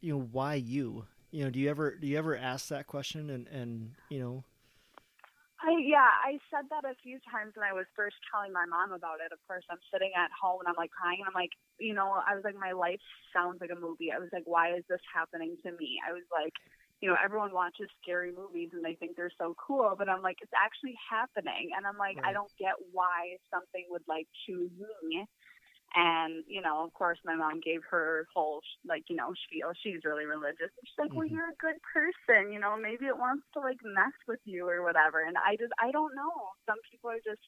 you 0.00 0.12
know 0.12 0.28
why 0.32 0.54
you 0.54 1.06
you 1.30 1.44
know 1.44 1.50
do 1.50 1.58
you 1.58 1.68
ever 1.68 1.94
do 1.94 2.06
you 2.06 2.18
ever 2.18 2.36
ask 2.36 2.68
that 2.68 2.86
question 2.86 3.30
and 3.30 3.48
and 3.48 3.92
you 4.08 4.18
know 4.18 4.44
I 5.64 5.72
yeah, 5.80 6.12
I 6.20 6.36
said 6.52 6.68
that 6.68 6.84
a 6.84 6.94
few 7.00 7.16
times 7.32 7.56
when 7.56 7.64
I 7.64 7.72
was 7.72 7.88
first 7.96 8.16
telling 8.28 8.52
my 8.52 8.68
mom 8.68 8.92
about 8.92 9.24
it. 9.24 9.32
Of 9.32 9.40
course, 9.48 9.64
I'm 9.72 9.80
sitting 9.88 10.12
at 10.12 10.28
home 10.30 10.60
and 10.60 10.68
I'm 10.68 10.76
like 10.76 10.92
crying 10.92 11.24
and 11.24 11.28
I'm 11.28 11.36
like, 11.36 11.56
you 11.80 11.96
know, 11.96 12.12
I 12.12 12.36
was 12.36 12.44
like, 12.44 12.60
my 12.60 12.76
life 12.76 13.00
sounds 13.32 13.56
like 13.60 13.72
a 13.72 13.80
movie. 13.80 14.12
I 14.12 14.20
was 14.20 14.28
like, 14.36 14.44
why 14.44 14.76
is 14.76 14.84
this 14.88 15.00
happening 15.08 15.56
to 15.64 15.72
me? 15.80 15.96
I 16.04 16.12
was 16.12 16.28
like, 16.28 16.52
you 17.00 17.08
know, 17.08 17.16
everyone 17.16 17.56
watches 17.56 17.88
scary 18.04 18.32
movies 18.36 18.70
and 18.76 18.84
they 18.84 19.00
think 19.00 19.16
they're 19.16 19.32
so 19.40 19.56
cool, 19.56 19.96
but 19.96 20.08
I'm 20.08 20.20
like, 20.20 20.36
it's 20.44 20.52
actually 20.52 20.96
happening. 21.08 21.72
And 21.76 21.88
I'm 21.88 21.96
like, 21.96 22.20
Right. 22.20 22.30
I 22.30 22.32
don't 22.36 22.52
get 22.60 22.76
why 22.92 23.40
something 23.48 23.84
would 23.90 24.04
like 24.08 24.28
choose 24.44 24.72
me. 25.08 25.24
And, 25.94 26.44
you 26.46 26.60
know, 26.60 26.84
of 26.84 26.92
course, 26.92 27.18
my 27.24 27.34
mom 27.36 27.60
gave 27.60 27.80
her 27.90 28.26
whole, 28.34 28.60
like, 28.84 29.04
you 29.08 29.16
know, 29.16 29.32
spiel. 29.46 29.72
She's 29.82 30.04
really 30.04 30.26
religious. 30.26 30.68
She's 30.84 30.98
like, 30.98 31.14
well, 31.14 31.26
Mhm. 31.26 31.30
you're 31.30 31.48
a 31.48 31.54
good 31.62 31.80
person. 31.82 32.52
You 32.52 32.58
know, 32.58 32.76
maybe 32.76 33.06
it 33.06 33.16
wants 33.16 33.46
to, 33.54 33.60
like, 33.60 33.78
mess 33.82 34.12
with 34.26 34.40
you 34.44 34.68
or 34.68 34.82
whatever. 34.82 35.20
And 35.22 35.38
I 35.38 35.56
just, 35.56 35.72
I 35.78 35.90
don't 35.92 36.14
know. 36.14 36.50
Some 36.66 36.76
people 36.90 37.10
are 37.10 37.20
just 37.24 37.40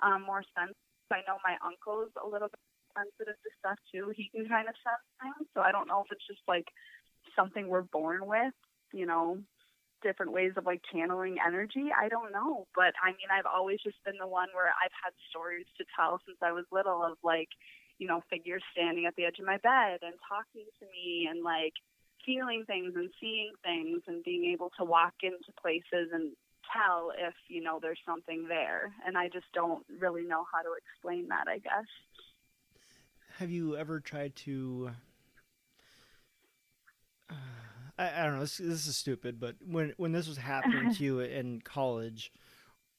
um, 0.00 0.22
more 0.22 0.42
sensitive. 0.54 0.76
I 1.10 1.22
know 1.26 1.38
my 1.44 1.56
uncle's 1.64 2.10
a 2.22 2.26
little 2.26 2.48
bit 2.48 2.60
sensitive 2.98 3.36
to 3.40 3.50
stuff, 3.60 3.78
too. 3.92 4.12
He 4.14 4.28
can 4.28 4.46
kind 4.48 4.68
of 4.68 4.74
sense 4.82 5.06
things. 5.22 5.48
So 5.54 5.60
I 5.62 5.72
don't 5.72 5.88
know 5.88 6.02
if 6.04 6.10
it's 6.12 6.26
just, 6.26 6.42
like, 6.48 6.66
something 7.34 7.68
we're 7.68 7.82
born 7.82 8.26
with, 8.26 8.54
you 8.92 9.06
know, 9.06 9.38
different 10.06 10.30
ways 10.30 10.54
of, 10.56 10.64
like, 10.70 10.82
channeling 10.92 11.36
energy. 11.44 11.90
I 11.90 12.06
don't 12.08 12.30
know. 12.30 12.66
But, 12.78 12.94
I 13.02 13.10
mean, 13.18 13.30
I've 13.34 13.50
always 13.50 13.82
just 13.82 13.98
been 14.06 14.18
the 14.22 14.30
one 14.40 14.48
where 14.54 14.70
I've 14.78 14.94
had 15.02 15.12
stories 15.30 15.66
to 15.78 15.84
tell 15.98 16.20
since 16.24 16.38
I 16.40 16.52
was 16.52 16.64
little 16.70 17.02
of, 17.02 17.18
like, 17.26 17.50
you 17.98 18.06
know, 18.06 18.22
figures 18.30 18.62
standing 18.72 19.06
at 19.06 19.16
the 19.16 19.24
edge 19.24 19.38
of 19.40 19.46
my 19.46 19.58
bed 19.58 19.98
and 20.02 20.14
talking 20.28 20.66
to 20.80 20.86
me 20.94 21.28
and 21.30 21.42
like 21.42 21.72
feeling 22.24 22.64
things 22.66 22.92
and 22.94 23.10
seeing 23.20 23.52
things 23.64 24.02
and 24.06 24.22
being 24.22 24.52
able 24.52 24.70
to 24.78 24.84
walk 24.84 25.14
into 25.22 25.50
places 25.60 26.12
and 26.12 26.32
tell 26.72 27.12
if 27.16 27.34
you 27.48 27.62
know 27.62 27.78
there's 27.80 28.00
something 28.04 28.48
there, 28.48 28.92
and 29.06 29.16
I 29.16 29.28
just 29.28 29.46
don't 29.54 29.84
really 30.00 30.24
know 30.24 30.44
how 30.52 30.60
to 30.62 30.74
explain 30.76 31.28
that. 31.28 31.44
I 31.48 31.58
guess. 31.58 31.88
Have 33.38 33.50
you 33.50 33.76
ever 33.76 34.00
tried 34.00 34.34
to? 34.36 34.90
Uh, 37.30 37.34
I, 37.98 38.20
I 38.22 38.24
don't 38.24 38.34
know. 38.34 38.40
This, 38.40 38.58
this 38.58 38.86
is 38.86 38.96
stupid, 38.96 39.40
but 39.40 39.56
when 39.66 39.94
when 39.96 40.12
this 40.12 40.28
was 40.28 40.38
happening 40.38 40.88
to 40.90 41.04
you 41.04 41.20
in 41.20 41.60
college, 41.62 42.32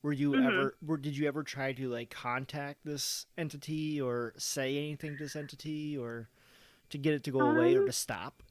were 0.04 0.14
you 0.14 0.38
Mhm. 0.38 0.38
ever 0.38 0.78
were 0.82 0.98
did 0.98 1.18
you 1.18 1.28
ever 1.28 1.44
try 1.44 1.74
to 1.74 1.90
like 1.90 2.10
contact 2.12 2.82
this 2.86 3.28
entity 3.38 4.02
or 4.02 4.34
say 4.38 4.78
anything 4.78 5.18
to 5.18 5.26
this 5.26 5.36
entity 5.38 5.98
or 5.98 6.30
to 6.90 6.98
get 6.98 7.14
it 7.16 7.24
to 7.26 7.32
go 7.32 7.42
away 7.42 7.76
or 7.76 7.82
Um, 7.82 7.86
to 7.86 7.94
stop? 7.94 8.44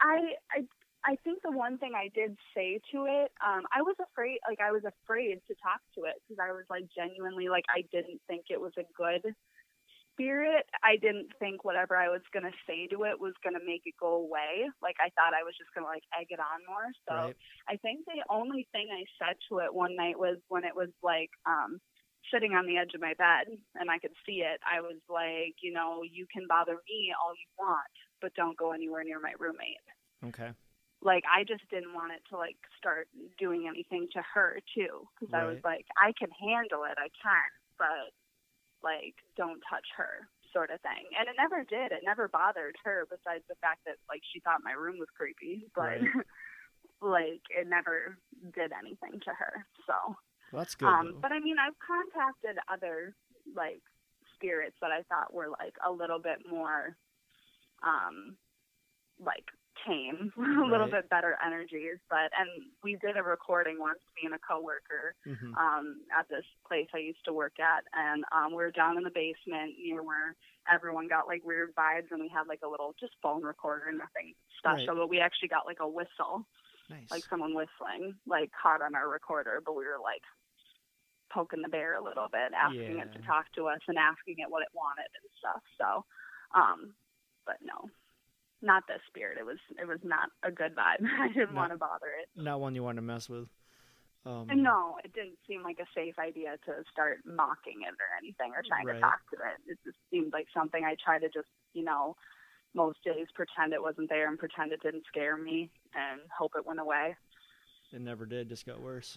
I 0.00 0.34
I 0.52 0.66
I 1.04 1.16
think 1.24 1.42
the 1.42 1.52
one 1.52 1.78
thing 1.78 1.92
I 1.94 2.08
did 2.14 2.36
say 2.54 2.80
to 2.92 3.06
it, 3.06 3.30
um, 3.44 3.62
I 3.72 3.82
was 3.82 3.94
afraid, 4.02 4.40
like 4.48 4.60
I 4.60 4.72
was 4.72 4.82
afraid 4.84 5.40
to 5.46 5.54
talk 5.62 5.80
to 5.94 6.04
it 6.04 6.14
because 6.26 6.42
I 6.42 6.52
was 6.52 6.64
like 6.68 6.84
genuinely 6.94 7.48
like 7.48 7.64
I 7.70 7.82
didn't 7.92 8.20
think 8.26 8.46
it 8.50 8.60
was 8.60 8.72
a 8.76 8.84
good 8.96 9.22
spirit. 10.18 10.66
I 10.82 10.96
didn't 10.96 11.30
think 11.38 11.64
whatever 11.64 11.96
I 11.96 12.08
was 12.08 12.22
gonna 12.34 12.54
say 12.66 12.86
to 12.88 13.04
it 13.04 13.20
was 13.20 13.34
gonna 13.44 13.62
make 13.64 13.82
it 13.86 13.94
go 14.00 14.14
away. 14.14 14.68
Like 14.82 14.96
I 14.98 15.10
thought 15.14 15.38
I 15.38 15.44
was 15.46 15.54
just 15.56 15.70
gonna 15.74 15.86
like 15.86 16.02
egg 16.18 16.28
it 16.30 16.40
on 16.40 16.66
more. 16.66 16.90
So 17.06 17.14
Right. 17.14 17.36
I 17.68 17.76
think 17.78 18.04
the 18.06 18.24
only 18.28 18.66
thing 18.72 18.88
I 18.90 19.04
said 19.18 19.36
to 19.48 19.58
it 19.60 19.72
one 19.74 19.94
night 19.96 20.18
was 20.18 20.38
when 20.48 20.64
it 20.64 20.74
was 20.74 20.90
like 21.02 21.30
um 21.46 21.78
sitting 22.34 22.52
on 22.54 22.66
the 22.66 22.76
edge 22.76 22.94
of 22.94 23.00
my 23.00 23.14
bed 23.14 23.46
and 23.76 23.90
I 23.90 23.98
could 23.98 24.12
see 24.26 24.42
it. 24.42 24.60
I 24.66 24.80
was 24.80 24.98
like, 25.08 25.54
you 25.62 25.72
know, 25.72 26.02
you 26.02 26.26
can 26.32 26.46
bother 26.48 26.74
me 26.88 27.14
all 27.14 27.32
you 27.32 27.48
want, 27.58 27.94
but 28.20 28.34
don't 28.34 28.58
go 28.58 28.72
anywhere 28.72 29.04
near 29.04 29.20
my 29.20 29.32
roommate 29.38 29.86
Okay. 30.24 30.52
like 31.02 31.24
I 31.30 31.44
just 31.44 31.62
didn't 31.70 31.94
want 31.94 32.12
it 32.12 32.22
to 32.30 32.36
like 32.36 32.58
start 32.78 33.08
doing 33.38 33.66
anything 33.68 34.08
to 34.14 34.22
her 34.34 34.58
too 34.74 35.06
because 35.14 35.32
I 35.32 35.44
was 35.44 35.58
like 35.64 35.86
I 35.96 36.12
can 36.18 36.30
handle 36.34 36.82
it 36.84 36.98
I 36.98 37.08
can 37.22 37.50
but 37.78 38.10
like 38.82 39.14
don't 39.36 39.60
touch 39.68 39.86
her 39.96 40.28
sort 40.52 40.70
of 40.70 40.80
thing 40.80 41.04
and 41.18 41.28
it 41.28 41.34
never 41.36 41.62
did 41.64 41.92
it 41.92 42.00
never 42.04 42.26
bothered 42.28 42.74
her 42.84 43.04
besides 43.10 43.44
the 43.48 43.54
fact 43.60 43.80
that 43.84 43.96
like 44.08 44.22
she 44.32 44.40
thought 44.40 44.60
my 44.64 44.72
room 44.72 44.98
was 44.98 45.08
creepy 45.16 45.66
but 45.74 45.82
Right. 45.84 46.00
like 47.02 47.42
it 47.50 47.68
never 47.68 48.16
did 48.54 48.72
anything 48.72 49.20
to 49.24 49.30
her 49.30 49.66
so 49.86 50.16
Well, 50.52 50.60
that's 50.62 50.74
good. 50.74 50.88
um 50.88 51.18
but 51.20 51.32
I 51.32 51.38
mean 51.40 51.56
I've 51.58 51.78
contacted 51.78 52.56
other 52.72 53.14
like 53.54 53.82
spirits 54.34 54.76
that 54.80 54.90
I 54.90 55.02
thought 55.08 55.34
were 55.34 55.48
like 55.48 55.74
a 55.86 55.92
little 55.92 56.18
bit 56.18 56.38
more 56.50 56.96
um 57.82 58.36
like 59.20 59.44
tame, 59.86 60.32
a 60.36 60.40
little 60.66 60.86
Right. 60.86 60.90
bit 61.02 61.10
better 61.10 61.36
energies. 61.44 61.98
But 62.10 62.30
and 62.38 62.48
we 62.82 62.96
did 62.96 63.16
a 63.16 63.22
recording 63.22 63.78
once, 63.78 64.00
me 64.16 64.26
and 64.26 64.34
a 64.34 64.38
coworker, 64.38 65.14
Mhm. 65.26 65.56
um, 65.58 66.02
at 66.16 66.28
this 66.28 66.44
place 66.66 66.88
I 66.94 66.98
used 66.98 67.24
to 67.24 67.32
work 67.32 67.58
at, 67.60 67.84
and 67.92 68.24
um, 68.32 68.50
we 68.50 68.56
were 68.56 68.70
down 68.70 68.96
in 68.96 69.04
the 69.04 69.10
basement 69.10 69.74
near 69.78 70.02
where 70.02 70.34
everyone 70.72 71.08
got 71.08 71.26
like 71.26 71.44
weird 71.44 71.74
vibes, 71.74 72.10
and 72.10 72.20
we 72.20 72.28
had 72.28 72.46
like 72.48 72.60
a 72.64 72.68
little 72.68 72.94
just 73.00 73.14
phone 73.22 73.42
recorder, 73.42 73.90
nothing 73.92 74.34
special, 74.58 74.96
but 74.96 75.08
we 75.10 75.20
actually 75.20 75.48
got 75.48 75.66
like 75.66 75.80
a 75.80 75.88
whistle, 75.88 76.46
Nice. 76.90 77.06
like 77.10 77.24
someone 77.30 77.54
whistling, 77.54 78.14
like 78.26 78.50
caught 78.60 78.82
on 78.82 78.94
our 78.94 79.08
recorder, 79.08 79.60
but 79.64 79.76
we 79.76 79.84
were 79.84 80.00
like 80.02 80.22
poking 81.30 81.62
the 81.62 81.68
bear 81.68 81.96
a 81.96 82.02
little 82.04 82.28
bit, 82.32 82.52
asking 82.56 82.98
it 82.98 83.12
to 83.12 83.20
talk 83.26 83.46
to 83.54 83.68
us 83.68 83.80
and 83.88 83.98
asking 83.98 84.36
it 84.38 84.50
what 84.50 84.62
it 84.62 84.68
wanted 84.74 85.08
and 85.20 85.30
stuff. 85.38 85.62
So, 85.78 86.04
um, 86.54 86.94
but 87.46 87.56
no, 87.62 87.90
not 88.62 88.84
this 88.88 89.00
spirit. 89.06 89.38
It 89.38 89.46
was 89.46 89.58
it 89.80 89.86
was 89.86 90.00
not 90.02 90.30
a 90.42 90.50
good 90.50 90.74
vibe. 90.74 91.04
I 91.20 91.28
didn't 91.28 91.54
want 91.54 91.72
to 91.72 91.78
bother 91.78 92.08
it. 92.20 92.28
Not 92.40 92.60
one 92.60 92.74
you 92.74 92.82
want 92.82 92.96
to 92.96 93.02
mess 93.02 93.28
with. 93.28 93.48
Um, 94.26 94.46
no, 94.52 94.96
it 95.04 95.12
didn't 95.14 95.38
seem 95.46 95.62
like 95.62 95.78
a 95.78 95.86
safe 95.94 96.18
idea 96.18 96.56
to 96.66 96.72
start 96.92 97.18
mocking 97.24 97.80
it 97.86 97.94
or 97.94 98.10
anything 98.18 98.52
or 98.54 98.62
trying 98.66 98.84
Right. 98.84 98.94
to 98.96 99.00
talk 99.00 99.20
to 99.30 99.36
it. 99.36 99.72
It 99.72 99.78
just 99.84 99.96
seemed 100.10 100.32
like 100.32 100.48
something 100.52 100.84
I 100.84 100.96
try 101.02 101.18
to 101.18 101.28
just, 101.28 101.48
you 101.72 101.82
know, 101.84 102.14
most 102.74 102.98
days 103.04 103.28
pretend 103.34 103.72
it 103.72 103.80
wasn't 103.80 104.10
there 104.10 104.28
and 104.28 104.38
pretend 104.38 104.72
it 104.72 104.82
didn't 104.82 105.04
scare 105.06 105.36
me 105.36 105.70
and 105.94 106.20
hope 106.36 106.52
it 106.58 106.66
went 106.66 106.80
away. 106.80 107.16
It 107.92 108.02
never 108.02 108.26
did. 108.26 108.48
Just 108.50 108.66
got 108.66 108.82
worse. 108.82 109.16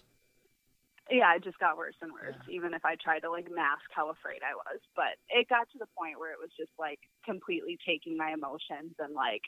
Yeah, 1.12 1.36
it 1.36 1.44
just 1.44 1.58
got 1.60 1.76
worse 1.76 1.94
and 2.00 2.10
worse, 2.10 2.34
Yeah. 2.48 2.54
even 2.56 2.72
if 2.72 2.84
I 2.86 2.96
tried 2.96 3.20
to 3.20 3.30
like 3.30 3.50
mask 3.52 3.84
how 3.92 4.08
afraid 4.08 4.40
I 4.40 4.56
was. 4.56 4.80
But 4.96 5.20
it 5.28 5.48
got 5.48 5.68
to 5.72 5.78
the 5.78 5.92
point 5.96 6.18
where 6.18 6.32
it 6.32 6.40
was 6.40 6.50
just 6.56 6.72
like 6.78 7.00
completely 7.24 7.76
taking 7.84 8.16
my 8.16 8.32
emotions 8.32 8.96
and 8.98 9.12
like 9.12 9.42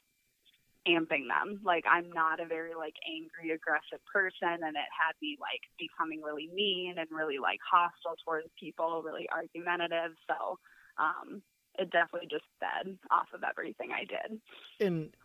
amping 0.87 1.25
them. 1.33 1.65
Like 1.65 1.85
I'm 1.89 2.13
not 2.13 2.39
a 2.39 2.47
very 2.47 2.75
like 2.77 2.93
angry, 3.09 3.57
aggressive 3.57 4.05
person 4.13 4.61
and 4.61 4.77
it 4.77 4.91
had 4.93 5.17
me 5.23 5.39
like 5.41 5.65
becoming 5.81 6.21
really 6.21 6.51
mean 6.53 6.97
and 6.99 7.09
really 7.11 7.39
like 7.41 7.61
hostile 7.65 8.21
towards 8.25 8.49
people, 8.61 9.03
really 9.03 9.27
argumentative. 9.33 10.13
So 10.29 10.59
um 11.01 11.41
it 11.79 11.91
definitely 11.91 12.29
just 12.31 12.45
fed 12.61 12.99
off 13.11 13.29
of 13.33 13.43
everything 13.43 13.91
I 13.91 14.05
did. 14.05 14.39
and 14.81 15.17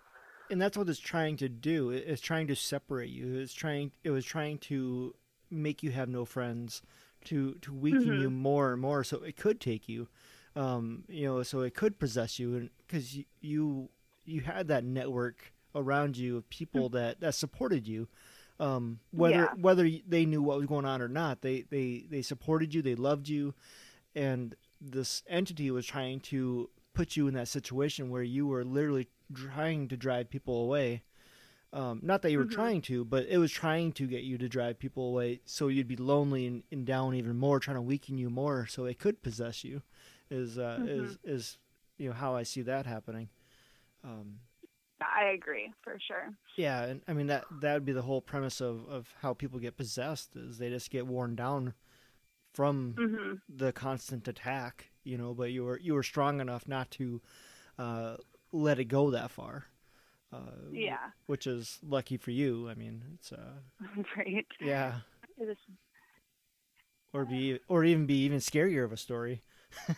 and 0.49 0.61
that's 0.61 0.77
what 0.77 0.89
it's 0.89 0.99
trying 0.99 1.37
to 1.37 1.49
do. 1.49 1.91
It's 1.91 2.21
trying 2.21 2.47
to 2.47 2.55
separate 2.55 3.11
you. 3.11 3.37
It's 3.37 3.53
trying. 3.53 3.91
It 4.03 4.09
was 4.09 4.25
trying 4.25 4.57
to 4.69 5.13
make 5.51 5.83
you 5.83 5.91
have 5.91 6.09
no 6.09 6.25
friends, 6.25 6.81
to 7.25 7.55
to 7.61 7.73
weaken 7.73 8.13
Mhm. 8.13 8.19
you 8.21 8.29
more 8.29 8.71
and 8.73 8.81
more. 8.81 9.03
So 9.03 9.17
it 9.23 9.35
could 9.35 9.59
take 9.59 9.89
you, 9.89 10.07
um, 10.55 11.03
you 11.07 11.25
know. 11.25 11.43
So 11.43 11.61
it 11.61 11.73
could 11.75 11.99
possess 11.99 12.39
you, 12.39 12.55
and 12.55 12.69
because 12.85 13.15
you, 13.17 13.25
you 13.41 13.89
you 14.25 14.41
had 14.41 14.67
that 14.69 14.83
network 14.83 15.51
around 15.75 16.17
you 16.17 16.37
of 16.37 16.49
people 16.49 16.89
that 16.89 17.19
that 17.19 17.35
supported 17.35 17.87
you. 17.87 18.07
Um, 18.59 18.99
whether 19.11 19.35
Yeah. 19.35 19.53
whether 19.55 19.89
they 20.07 20.25
knew 20.25 20.41
what 20.41 20.57
was 20.57 20.67
going 20.67 20.85
on 20.85 21.01
or 21.01 21.07
not, 21.07 21.41
they 21.41 21.61
they 21.69 22.05
they 22.09 22.21
supported 22.21 22.73
you. 22.73 22.81
They 22.81 22.95
loved 22.95 23.27
you, 23.29 23.53
and 24.15 24.55
this 24.81 25.23
entity 25.27 25.71
was 25.71 25.85
trying 25.85 26.19
to 26.21 26.69
put 26.93 27.15
you 27.15 27.27
in 27.27 27.33
that 27.35 27.47
situation 27.47 28.09
where 28.09 28.23
you 28.23 28.47
were 28.47 28.63
literally 28.65 29.07
trying 29.33 29.87
to 29.89 29.95
drive 29.97 30.29
people 30.29 30.63
away. 30.63 31.03
Um, 31.71 31.99
not 32.01 32.23
that 32.23 32.31
you 32.31 32.39
were 32.39 32.45
Mhm. 32.45 32.51
trying 32.51 32.81
to, 32.83 33.05
but 33.05 33.27
it 33.27 33.37
was 33.37 33.51
trying 33.51 33.91
to 33.93 34.07
get 34.07 34.23
you 34.23 34.37
to 34.39 34.49
drive 34.49 34.79
people 34.79 35.07
away 35.09 35.41
so 35.45 35.67
you'd 35.67 35.87
be 35.87 35.95
lonely 35.95 36.47
and, 36.47 36.63
and 36.71 36.85
down 36.85 37.13
even 37.13 37.37
more, 37.37 37.59
trying 37.59 37.75
to 37.77 37.81
weaken 37.81 38.17
you 38.17 38.29
more 38.29 38.65
so 38.65 38.85
it 38.85 38.97
could 38.97 39.21
possess 39.21 39.63
you. 39.63 39.83
Is 40.31 40.57
uh, 40.57 40.79
is 40.83 41.17
is 41.23 41.57
you 41.97 42.09
know 42.09 42.15
how 42.15 42.35
I 42.35 42.43
see 42.43 42.61
that 42.63 42.85
happening. 42.87 43.29
Um, 44.03 44.39
I 45.01 45.25
agree 45.31 45.71
for 45.83 45.97
sure. 46.07 46.33
yeah, 46.55 46.83
and 46.83 47.01
I 47.07 47.13
mean 47.13 47.27
that 47.27 47.45
that 47.61 47.73
would 47.75 47.85
be 47.85 47.91
the 47.93 48.01
whole 48.01 48.21
premise 48.21 48.61
of, 48.61 48.87
of 48.89 49.13
how 49.21 49.33
people 49.33 49.59
get 49.59 49.77
possessed 49.77 50.35
is 50.35 50.57
they 50.57 50.69
just 50.69 50.89
get 50.89 51.07
worn 51.07 51.35
down 51.35 51.73
from 52.53 52.95
Mhm. 52.97 53.41
the 53.47 53.71
constant 53.71 54.27
attack, 54.27 54.91
you 55.03 55.17
know, 55.17 55.33
but 55.33 55.51
you 55.51 55.63
were 55.63 55.79
you 55.79 55.93
were 55.93 56.03
strong 56.03 56.39
enough 56.41 56.67
not 56.67 56.91
to 56.91 57.21
uh, 57.77 58.17
let 58.51 58.79
it 58.79 58.85
go 58.85 59.11
that 59.11 59.31
far. 59.31 59.65
Uh, 60.31 60.39
Yeah. 60.71 61.09
which 61.25 61.47
is 61.47 61.79
lucky 61.87 62.17
for 62.17 62.31
you. 62.31 62.69
I 62.69 62.75
mean, 62.75 63.03
it's 63.15 63.31
uh, 63.31 63.59
Right. 64.17 64.45
yeah, 64.61 64.99
is 65.39 65.57
or 67.13 67.25
be 67.25 67.59
or 67.67 67.83
even 67.83 68.05
be 68.05 68.23
even 68.25 68.37
scarier 68.39 68.83
of 68.85 68.91
a 68.91 68.97
story. 68.97 69.41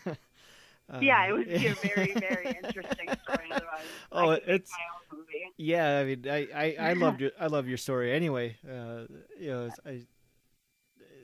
Uh, 0.06 0.16
Yeah, 1.02 1.26
it 1.28 1.32
would 1.34 1.48
be 1.48 1.68
a 1.68 1.74
very, 1.76 2.14
very 2.20 2.48
interesting 2.48 3.08
story. 3.24 3.50
Otherwise, 3.52 3.86
Oh, 4.12 4.30
I 4.32 4.36
it's- 4.36 4.72
my 4.72 5.16
own 5.16 5.20
movie. 5.20 5.52
Yeah, 5.58 6.00
I 6.00 6.04
mean, 6.06 6.26
I, 6.30 6.48
I, 6.54 6.76
I 6.90 6.94
loved 6.94 7.22
your 7.22 7.32
I 7.40 7.48
love 7.48 7.68
your 7.68 7.78
story 7.78 8.12
anyway. 8.14 8.58
Uh, 8.68 9.06
you 9.40 9.50
know, 9.50 9.66
it's, 9.68 9.80
I, 9.86 10.06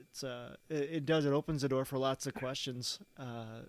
it's 0.01 0.23
uh, 0.23 0.55
it, 0.69 0.89
it 0.91 1.05
does 1.05 1.25
it 1.25 1.33
opens 1.33 1.61
the 1.63 1.69
door 1.69 1.85
for 1.85 1.97
lots 1.97 2.27
of 2.27 2.33
questions. 2.33 2.99
Uh, 3.17 3.61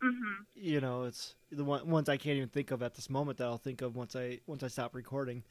hmm 0.00 0.44
you 0.54 0.80
know, 0.80 1.04
it's 1.04 1.34
the 1.50 1.64
one, 1.64 1.88
ones 1.88 2.08
I 2.08 2.16
can't 2.16 2.36
even 2.36 2.48
think 2.48 2.70
of 2.70 2.82
at 2.82 2.94
this 2.94 3.08
moment 3.10 3.38
that 3.38 3.44
I'll 3.46 3.58
think 3.58 3.82
of 3.82 3.96
once 3.96 4.16
I 4.16 4.40
once 4.46 4.62
I 4.62 4.68
stop 4.68 4.94
recording. 4.94 5.44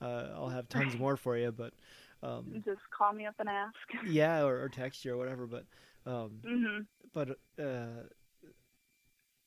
Uh, 0.00 0.28
I'll 0.34 0.48
have 0.48 0.68
tons 0.68 0.96
more 0.98 1.16
for 1.16 1.36
you, 1.36 1.52
but 1.52 1.72
um, 2.22 2.62
Just 2.64 2.80
call 2.96 3.12
me 3.12 3.26
up 3.26 3.34
and 3.38 3.48
ask. 3.48 3.74
yeah, 4.06 4.42
or, 4.42 4.62
or 4.62 4.68
text 4.68 5.04
you 5.04 5.12
or 5.14 5.16
whatever. 5.16 5.46
But 5.46 5.64
um, 6.06 6.40
hmm 6.44 6.80
but 7.12 7.30
uh, 7.58 8.04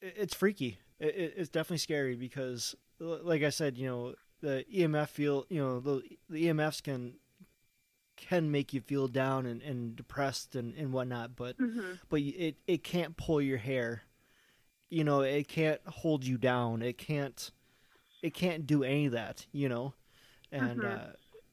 it, 0.02 0.14
it's 0.18 0.34
freaky. 0.36 0.80
It, 1.00 1.16
it, 1.16 1.34
it's 1.38 1.50
definitely 1.50 1.80
scary 1.80 2.16
because, 2.16 2.76
like 3.00 3.44
I 3.44 3.50
said, 3.50 3.78
you 3.78 3.88
know, 3.88 4.16
the 4.42 4.66
EMF 4.74 5.10
feel, 5.10 5.46
you 5.50 5.62
know, 5.62 5.80
the 5.80 6.02
the 6.30 6.48
EMFs 6.48 6.82
can 6.82 7.16
can 8.18 8.50
make 8.52 8.74
you 8.74 8.82
feel 8.82 9.08
down 9.08 9.46
and, 9.46 9.62
and 9.62 9.96
depressed 9.96 10.56
and, 10.56 10.74
and 10.76 10.94
whatnot, 10.94 11.36
but 11.36 11.58
hmm 11.60 12.00
but 12.10 12.22
it 12.22 12.58
it 12.68 12.84
can't 12.84 13.18
pull 13.18 13.42
your 13.42 13.58
hair. 13.58 14.04
You 14.90 15.04
know, 15.04 15.22
it 15.22 15.48
can't 15.48 15.82
hold 15.88 16.26
you 16.26 16.38
down. 16.38 16.82
It 16.82 16.98
can't 16.98 17.52
it 18.22 18.34
can't 18.34 18.66
do 18.68 18.84
any 18.84 19.06
of 19.08 19.14
that. 19.14 19.46
You 19.52 19.70
know, 19.70 19.94
and 20.52 20.84
Mhm. 20.84 20.86
uh, 20.86 21.08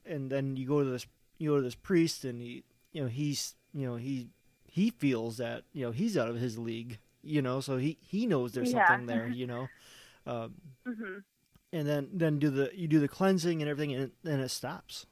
and 0.06 0.30
then 0.30 0.56
you 0.56 0.66
go 0.66 0.82
to 0.82 0.90
this 0.90 1.06
you 1.38 1.50
go 1.50 1.56
to 1.56 1.62
this 1.62 1.74
priest 1.74 2.24
and 2.24 2.40
he 2.40 2.64
you 2.92 3.02
know 3.02 3.08
he's 3.08 3.54
you 3.74 3.86
know 3.86 3.96
he 3.96 4.28
he 4.66 4.90
feels 4.90 5.38
that 5.38 5.64
you 5.72 5.84
know 5.84 5.92
he's 5.92 6.16
out 6.16 6.28
of 6.28 6.36
his 6.36 6.58
league. 6.58 6.98
You 7.22 7.42
know, 7.42 7.60
so 7.60 7.76
he 7.78 7.98
he 8.00 8.26
knows 8.26 8.52
there's 8.52 8.70
Yeah. 8.70 8.70
something 8.70 9.06
there. 9.06 9.26
You 9.28 9.46
know. 9.46 9.70
Um, 10.26 10.54
hmm 10.86 11.24
and 11.72 11.86
then 11.86 12.08
then 12.12 12.38
do 12.38 12.50
the 12.50 12.70
you 12.74 12.86
do 12.88 13.00
the 13.00 13.08
cleansing 13.08 13.60
and 13.62 13.70
everything 13.70 13.94
and 13.94 14.12
then 14.22 14.40
it 14.40 14.48
stops 14.48 15.06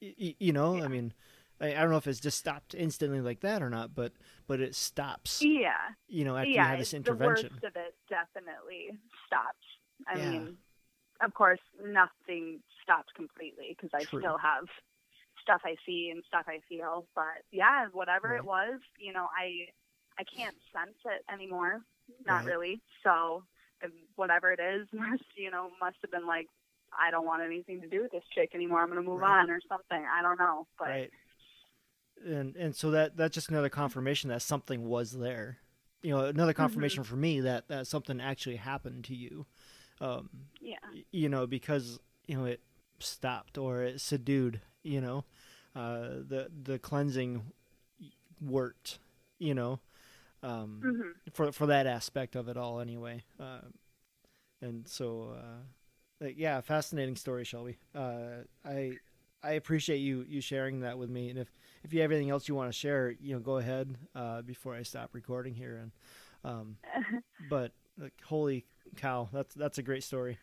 y- 0.00 0.36
you 0.38 0.52
know, 0.52 0.80
Yeah. 0.80 0.82
I 0.82 0.88
mean, 0.88 1.12
I, 1.60 1.68
I 1.74 1.80
don't 1.80 1.90
know 1.90 1.96
if 1.96 2.06
it's 2.06 2.20
just 2.20 2.38
stopped 2.38 2.74
instantly 2.74 3.20
like 3.20 3.40
that 3.40 3.62
or 3.62 3.70
not, 3.70 3.94
but 3.94 4.12
but 4.46 4.60
it 4.60 4.74
stops. 4.74 5.42
Yeah. 5.42 5.72
You 6.08 6.24
know, 6.24 6.36
after 6.36 6.48
you 6.50 6.56
yeah, 6.56 6.68
have 6.68 6.78
this 6.78 6.94
intervention. 6.94 7.50
the 7.62 7.66
worst 7.66 7.76
of 7.76 7.76
it 7.76 7.94
definitely 8.08 8.98
stopped. 9.26 9.64
I 10.08 10.16
Yeah. 10.16 10.30
mean, 10.30 10.56
of 11.22 11.34
course, 11.34 11.60
nothing 11.84 12.60
stopped 12.82 13.14
completely 13.14 13.76
because 13.76 13.90
I 13.94 14.04
True. 14.04 14.20
still 14.20 14.38
have 14.38 14.64
stuff 15.42 15.60
I 15.64 15.76
see 15.86 16.10
and 16.12 16.22
stuff 16.26 16.44
I 16.48 16.60
feel. 16.68 17.06
But 17.14 17.44
yeah, 17.52 17.86
whatever 17.92 18.28
Right. 18.28 18.38
it 18.38 18.44
was, 18.44 18.80
you 18.98 19.12
know, 19.12 19.26
I 19.36 19.68
I 20.18 20.24
can't 20.24 20.56
sense 20.72 20.96
it 21.04 21.24
anymore. 21.32 21.82
Not 22.26 22.44
Right. 22.44 22.46
really. 22.46 22.80
So 23.04 23.44
whatever 24.16 24.52
it 24.52 24.60
is, 24.60 24.88
must 24.92 25.24
you 25.36 25.50
know, 25.50 25.70
must 25.80 25.96
have 26.02 26.10
been 26.10 26.26
like, 26.26 26.46
I 26.98 27.10
don't 27.10 27.26
want 27.26 27.42
anything 27.42 27.80
to 27.82 27.86
do 27.88 28.02
with 28.02 28.12
this 28.12 28.24
chick 28.34 28.50
anymore. 28.54 28.80
I'm 28.80 28.88
gonna 28.88 29.02
move 29.02 29.20
Right. 29.20 29.40
on 29.42 29.50
or 29.50 29.60
something. 29.68 30.02
I 30.10 30.22
don't 30.22 30.38
know, 30.38 30.66
but 30.78 30.88
right 30.88 31.10
and 32.26 32.56
and 32.56 32.74
so 32.74 32.90
that 32.90 33.16
that's 33.16 33.34
just 33.34 33.48
another 33.50 33.68
confirmation 33.68 34.30
that 34.30 34.42
something 34.42 34.86
was 34.88 35.12
there. 35.12 35.58
You 36.02 36.10
know 36.12 36.24
another 36.26 36.52
Mm-hmm. 36.58 36.94
confirmation 36.94 37.04
for 37.04 37.16
me 37.16 37.40
that 37.40 37.68
that 37.68 37.86
something 37.86 38.20
actually 38.20 38.56
happened 38.56 39.04
to 39.04 39.14
you. 39.14 39.46
Um 40.00 40.28
yeah, 40.60 40.78
you 41.12 41.28
know 41.28 41.46
because 41.46 41.98
you 42.26 42.36
know 42.36 42.44
it 42.44 42.60
stopped 42.98 43.58
or 43.58 43.82
it 43.82 44.00
subdued 44.00 44.60
you 44.82 45.00
know 45.00 45.24
uh 45.76 46.08
the 46.28 46.50
the 46.64 46.78
cleansing 46.78 47.42
worked 48.40 48.98
you 49.38 49.54
know 49.54 49.80
um 50.42 50.88
hmm 50.92 51.12
for 51.32 51.52
for 51.52 51.66
that 51.66 51.86
aspect 51.86 52.36
of 52.36 52.48
it 52.48 52.56
all 52.56 52.80
anyway. 52.80 53.22
Um 53.38 53.74
and 54.60 54.86
so 54.88 55.34
uh 56.22 56.26
yeah 56.36 56.60
fascinating 56.60 57.16
story 57.16 57.44
shelby. 57.44 57.78
Uh 57.94 58.44
i 58.64 58.98
i 59.42 59.52
appreciate 59.52 59.98
you 59.98 60.24
you 60.28 60.40
sharing 60.40 60.80
that 60.80 60.98
with 60.98 61.10
me. 61.10 61.30
And 61.30 61.38
if 61.38 61.50
if 61.82 61.92
you 61.92 62.00
have 62.00 62.10
anything 62.10 62.30
else 62.30 62.48
you 62.48 62.54
want 62.54 62.70
to 62.70 62.78
share 62.78 63.14
you 63.20 63.34
know 63.34 63.40
go 63.40 63.56
ahead 63.58 63.96
uh 64.14 64.42
before 64.42 64.74
i 64.74 64.82
stop 64.82 65.10
recording 65.12 65.54
here 65.54 65.76
and 65.76 65.92
um 66.44 66.76
but 67.50 67.72
like 67.98 68.14
holy 68.24 68.64
cow 68.96 69.28
that's 69.32 69.54
that's 69.54 69.78
a 69.78 69.82
great 69.82 70.02
story 70.02 70.38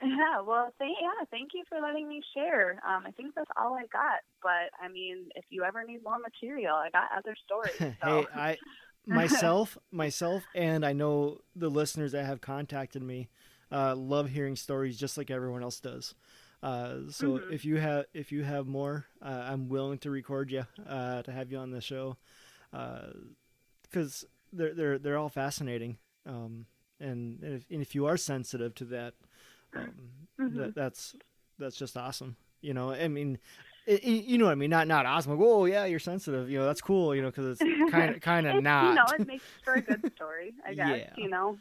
Yeah, 0.00 0.40
well, 0.46 0.72
thank 0.78 0.96
yeah, 1.00 1.24
thank 1.30 1.50
you 1.54 1.64
for 1.68 1.80
letting 1.80 2.08
me 2.08 2.22
share. 2.34 2.80
Um, 2.86 3.02
I 3.04 3.10
think 3.10 3.34
that's 3.34 3.50
all 3.56 3.74
I 3.74 3.86
got. 3.92 4.20
But 4.42 4.70
I 4.80 4.88
mean, 4.88 5.28
if 5.34 5.44
you 5.50 5.64
ever 5.64 5.82
need 5.84 6.04
more 6.04 6.18
material, 6.18 6.76
I 6.76 6.88
got 6.90 7.08
other 7.16 7.34
stories. 7.44 7.74
So. 8.00 8.08
hey 8.08 8.26
i 8.34 8.56
myself 9.06 9.78
myself 9.90 10.44
and 10.54 10.84
i 10.84 10.92
know 10.92 11.38
the 11.56 11.68
listeners 11.68 12.12
that 12.12 12.26
have 12.26 12.40
contacted 12.40 13.02
me 13.02 13.28
uh, 13.72 13.94
love 13.96 14.28
hearing 14.30 14.56
stories 14.56 14.98
just 14.98 15.16
like 15.18 15.30
everyone 15.30 15.62
else 15.62 15.80
does 15.80 16.14
uh, 16.62 16.96
so 17.10 17.38
Mhm. 17.38 17.52
if 17.52 17.64
you 17.64 17.76
have 17.76 18.04
if 18.12 18.32
you 18.32 18.42
have 18.42 18.66
more 18.66 19.06
uh, 19.22 19.44
i'm 19.50 19.68
willing 19.68 19.98
to 19.98 20.10
record 20.10 20.50
you 20.50 20.64
uh, 20.88 21.22
to 21.22 21.30
have 21.32 21.50
you 21.52 21.58
on 21.58 21.70
the 21.70 21.80
show 21.80 22.16
because 23.82 24.24
they're 24.52 24.74
they're 24.74 24.98
they're 24.98 25.16
all 25.18 25.28
fascinating 25.28 25.98
um, 26.26 26.66
and, 27.00 27.42
and, 27.42 27.54
if, 27.56 27.64
and 27.70 27.80
if 27.82 27.94
you 27.94 28.06
are 28.06 28.16
sensitive 28.16 28.74
to 28.74 28.84
that 28.86 29.14
um, 29.74 30.10
Mhm. 30.40 30.56
that, 30.56 30.74
that's 30.74 31.14
that's 31.58 31.76
just 31.76 31.96
awesome 31.96 32.36
you 32.60 32.72
know 32.74 32.90
i 32.92 33.08
mean 33.08 33.38
i- 33.88 33.92
i- 33.92 34.24
you 34.26 34.36
know 34.38 34.44
what 34.46 34.52
I 34.52 34.56
mean? 34.56 34.68
Not 34.70 34.86
not 34.86 35.06
awesome. 35.06 35.32
Like, 35.32 35.40
oh 35.42 35.64
yeah, 35.64 35.86
you're 35.86 35.98
sensitive. 35.98 36.50
You 36.50 36.58
know 36.58 36.66
that's 36.66 36.82
cool. 36.82 37.14
You 37.14 37.22
know 37.22 37.28
because 37.30 37.58
it's 37.58 37.90
kind 37.90 38.14
of 38.14 38.20
kind 38.20 38.46
of 38.46 38.62
not. 38.62 38.90
You 38.90 38.94
know, 38.96 39.06
it 39.18 39.26
makes 39.26 39.44
for 39.64 39.74
a 39.74 39.80
good 39.80 40.12
story, 40.14 40.52
I 40.66 40.74
guess. 40.74 40.88
Yeah. 40.98 41.10
You 41.16 41.30
know, 41.30 41.58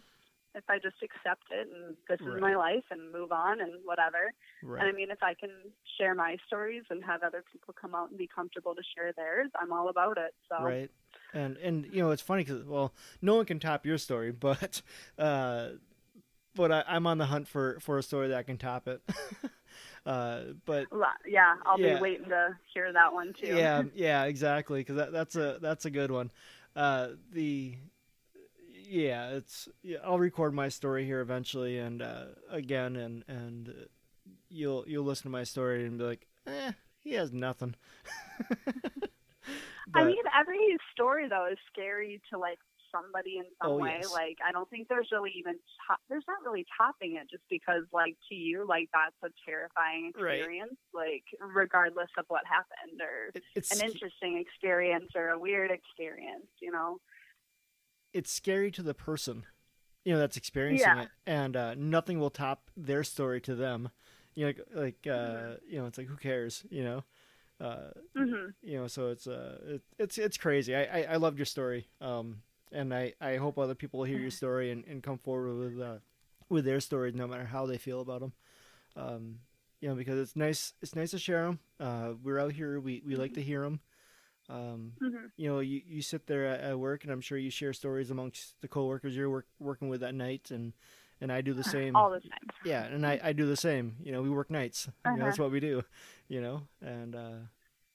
if 0.58 0.64
I 0.70 0.80
just 0.80 0.98
accept 1.04 1.44
it 1.52 1.68
and 1.74 1.96
this 2.10 2.20
Right. 2.26 2.36
is 2.36 2.42
my 2.42 2.56
life 2.56 2.84
and 2.92 3.12
move 3.12 3.32
on 3.32 3.62
and 3.62 3.74
whatever. 3.86 4.34
And 4.64 4.90
I 4.90 4.92
mean, 4.92 5.12
if 5.12 5.22
I 5.24 5.34
can 5.34 5.52
share 5.98 6.14
my 6.16 6.38
stories 6.48 6.84
and 6.90 7.04
have 7.06 7.24
other 7.24 7.44
people 7.52 7.74
come 7.80 7.96
out 7.96 8.10
and 8.10 8.18
be 8.18 8.28
comfortable 8.28 8.76
to 8.76 8.82
share 8.96 9.14
theirs, 9.16 9.50
I'm 9.60 9.72
all 9.72 9.90
about 9.90 10.18
it. 10.18 10.34
So. 10.50 10.64
Right. 10.64 10.92
And 11.34 11.58
and 11.58 11.86
you 11.86 12.02
know 12.02 12.12
it's 12.12 12.22
funny 12.22 12.44
because 12.44 12.64
well 12.66 12.94
no 13.22 13.36
one 13.36 13.46
can 13.46 13.60
top 13.60 13.86
your 13.86 13.98
story 13.98 14.32
but 14.48 14.82
uh 15.18 15.70
but 16.56 16.72
I, 16.72 16.84
I'm 16.88 17.06
on 17.06 17.18
the 17.18 17.26
hunt 17.26 17.48
for 17.48 17.80
for 17.80 17.98
a 17.98 18.04
story 18.04 18.30
that 18.30 18.46
can 18.46 18.58
top 18.58 18.88
it. 18.88 19.02
uh 20.06 20.42
but 20.66 20.88
Yeah, 21.28 21.56
I'll 21.66 21.78
Yeah. 21.78 21.96
be 21.96 22.02
waiting 22.02 22.30
to 22.30 22.58
hear 22.74 22.92
that 22.94 23.14
one 23.14 23.34
too. 23.40 23.48
yeah 23.48 23.84
yeah 23.96 24.24
exactly 24.24 24.80
because 24.82 24.96
that, 24.96 25.12
that's 25.12 25.36
a 25.36 25.60
that's 25.62 25.86
a 25.86 25.90
good 25.92 26.12
one. 26.12 26.32
Uh 26.76 27.10
the 27.32 27.76
yeah 28.88 29.30
it's 29.30 29.68
yeah, 29.84 29.98
I'll 30.04 30.20
record 30.20 30.54
my 30.54 30.70
story 30.70 31.06
here 31.06 31.20
eventually 31.22 31.78
and 31.78 32.02
uh 32.02 32.26
again 32.50 32.96
and 32.96 33.24
and 33.28 33.70
uh, 33.70 33.74
you'll 34.50 34.86
you'll 34.88 35.04
listen 35.06 35.24
to 35.24 35.30
my 35.30 35.44
story 35.44 35.86
and 35.86 35.98
be 35.98 36.04
like 36.06 36.28
eh 36.46 36.72
he 37.04 37.14
has 37.14 37.32
nothing. 37.32 37.76
I 39.94 40.02
But- 40.02 40.06
mean, 40.08 40.24
every 40.38 40.78
story 40.92 41.30
though 41.30 41.48
is 41.52 41.58
scary 41.72 42.22
to 42.32 42.38
like 42.38 42.60
somebody 42.92 43.38
in 43.38 43.46
some 43.62 43.72
Oh, 43.74 43.78
way. 43.78 43.98
yes. 44.02 44.12
Like, 44.14 44.38
I 44.46 44.52
don't 44.54 44.70
think 44.70 44.88
there's 44.88 45.10
really 45.12 45.32
even 45.38 45.56
top, 45.88 46.00
there's 46.10 46.24
not 46.28 46.38
really 46.46 46.66
topping 46.78 47.16
it 47.16 47.30
just 47.30 47.44
because 47.50 47.84
like 47.94 48.16
to 48.30 48.36
you 48.36 48.66
like 48.68 48.90
that's 48.94 49.16
a 49.24 49.30
terrifying 49.50 50.12
Right. 50.20 50.36
experience. 50.40 50.76
Like, 50.94 51.24
regardless 51.40 52.10
of 52.18 52.26
what 52.30 52.42
happened 52.46 53.02
or 53.02 53.32
it, 53.36 53.68
an 53.72 53.82
interesting 53.86 54.38
experience 54.38 55.12
or 55.16 55.30
a 55.30 55.40
weird 55.40 55.72
experience, 55.72 56.48
you 56.62 56.72
know. 56.72 57.00
It's 58.14 58.32
scary 58.32 58.72
to 58.72 58.82
the 58.84 58.94
person 58.94 59.46
you 60.06 60.14
know 60.14 60.20
that's 60.20 60.38
experiencing 60.38 60.96
Yeah. 60.96 61.02
it 61.04 61.10
and 61.26 61.56
uh, 61.56 61.76
nothing 61.76 62.20
will 62.20 62.30
top 62.30 62.70
their 62.78 63.04
story 63.04 63.42
to 63.42 63.56
them. 63.56 63.90
You 64.36 64.46
know 64.48 64.54
like, 64.76 65.06
like 65.06 65.08
uh, 65.08 65.18
Mm-hmm. 65.18 65.54
you 65.70 65.80
know 65.80 65.86
it's 65.88 65.98
like 65.98 66.08
who 66.08 66.16
cares 66.18 66.64
you 66.70 66.84
know? 66.84 67.04
Uh, 67.60 67.90
hmm 68.16 68.50
you 68.62 68.78
know 68.80 68.88
so 68.88 69.10
it's 69.10 69.28
uh 69.28 69.58
it, 69.68 69.82
it's 70.00 70.18
it's 70.18 70.38
crazy. 70.38 70.76
I, 70.76 70.84
I 70.84 71.02
i 71.14 71.16
loved 71.18 71.38
your 71.38 71.46
story 71.46 71.88
um 72.02 72.42
and 72.72 72.94
i 72.94 73.14
i 73.22 73.38
hope 73.38 73.58
other 73.58 73.76
people 73.76 74.04
hear 74.04 74.18
your 74.20 74.32
story 74.32 74.72
and, 74.72 74.84
and 74.86 75.04
come 75.04 75.18
forward 75.18 75.56
with 75.58 75.82
uh 75.82 75.98
with 76.50 76.66
their 76.66 76.80
stories 76.80 77.14
no 77.16 77.28
matter 77.28 77.46
how 77.46 77.66
they 77.66 77.78
feel 77.78 78.02
about 78.02 78.22
them 78.22 78.34
um 78.96 79.40
you 79.82 79.90
know 79.90 79.96
because 79.96 80.18
it's 80.20 80.36
nice 80.36 80.74
it's 80.82 80.96
nice 80.96 81.12
to 81.12 81.20
share 81.20 81.44
them 81.46 81.60
uh 81.80 82.14
we're 82.24 82.40
out 82.40 82.52
here 82.54 82.80
we 82.80 83.02
we 83.06 83.16
like 83.16 83.34
to 83.34 83.42
hear 83.42 83.62
them 83.62 83.80
um 84.50 84.94
hmm 85.02 85.28
you 85.38 85.48
know, 85.48 85.60
you, 85.60 85.82
you 85.88 86.02
sit 86.02 86.26
there 86.26 86.48
at, 86.48 86.62
at 86.62 86.80
work, 86.80 87.04
and 87.04 87.12
I'm 87.14 87.22
sure 87.22 87.38
you 87.38 87.52
share 87.52 87.72
stories 87.74 88.10
amongst 88.10 88.60
the 88.62 88.68
coworkers 88.68 89.16
you're 89.16 89.30
work, 89.30 89.46
working 89.60 89.88
with 89.88 90.02
at 90.04 90.16
night, 90.16 90.50
and 90.52 90.74
and 91.22 91.32
I 91.32 91.42
do 91.42 91.54
the 91.54 91.64
same. 91.64 91.96
All 91.96 92.10
the 92.10 92.20
time. 92.22 92.50
yeah, 92.66 92.86
and 92.86 93.06
I, 93.06 93.20
I 93.24 93.34
do 93.34 93.46
the 93.48 93.56
same. 93.58 93.96
You 94.04 94.12
know, 94.12 94.22
we 94.22 94.30
work 94.30 94.50
nights. 94.50 94.90
You 95.06 95.12
know, 95.14 95.26
that's 95.26 95.38
Uh-huh. 95.38 95.44
what 95.44 95.52
we 95.52 95.60
do. 95.60 95.84
You 96.28 96.42
know, 96.42 96.62
and 96.82 97.16
uh, 97.16 97.40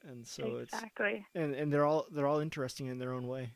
and 0.08 0.26
so 0.26 0.56
it's 0.58 0.74
exactly. 0.74 1.26
and 1.34 1.54
and 1.54 1.72
they're 1.72 1.84
all 1.84 2.06
they're 2.10 2.26
all 2.26 2.38
interesting 2.40 2.86
in 2.86 2.98
their 2.98 3.12
own 3.12 3.26
way. 3.28 3.52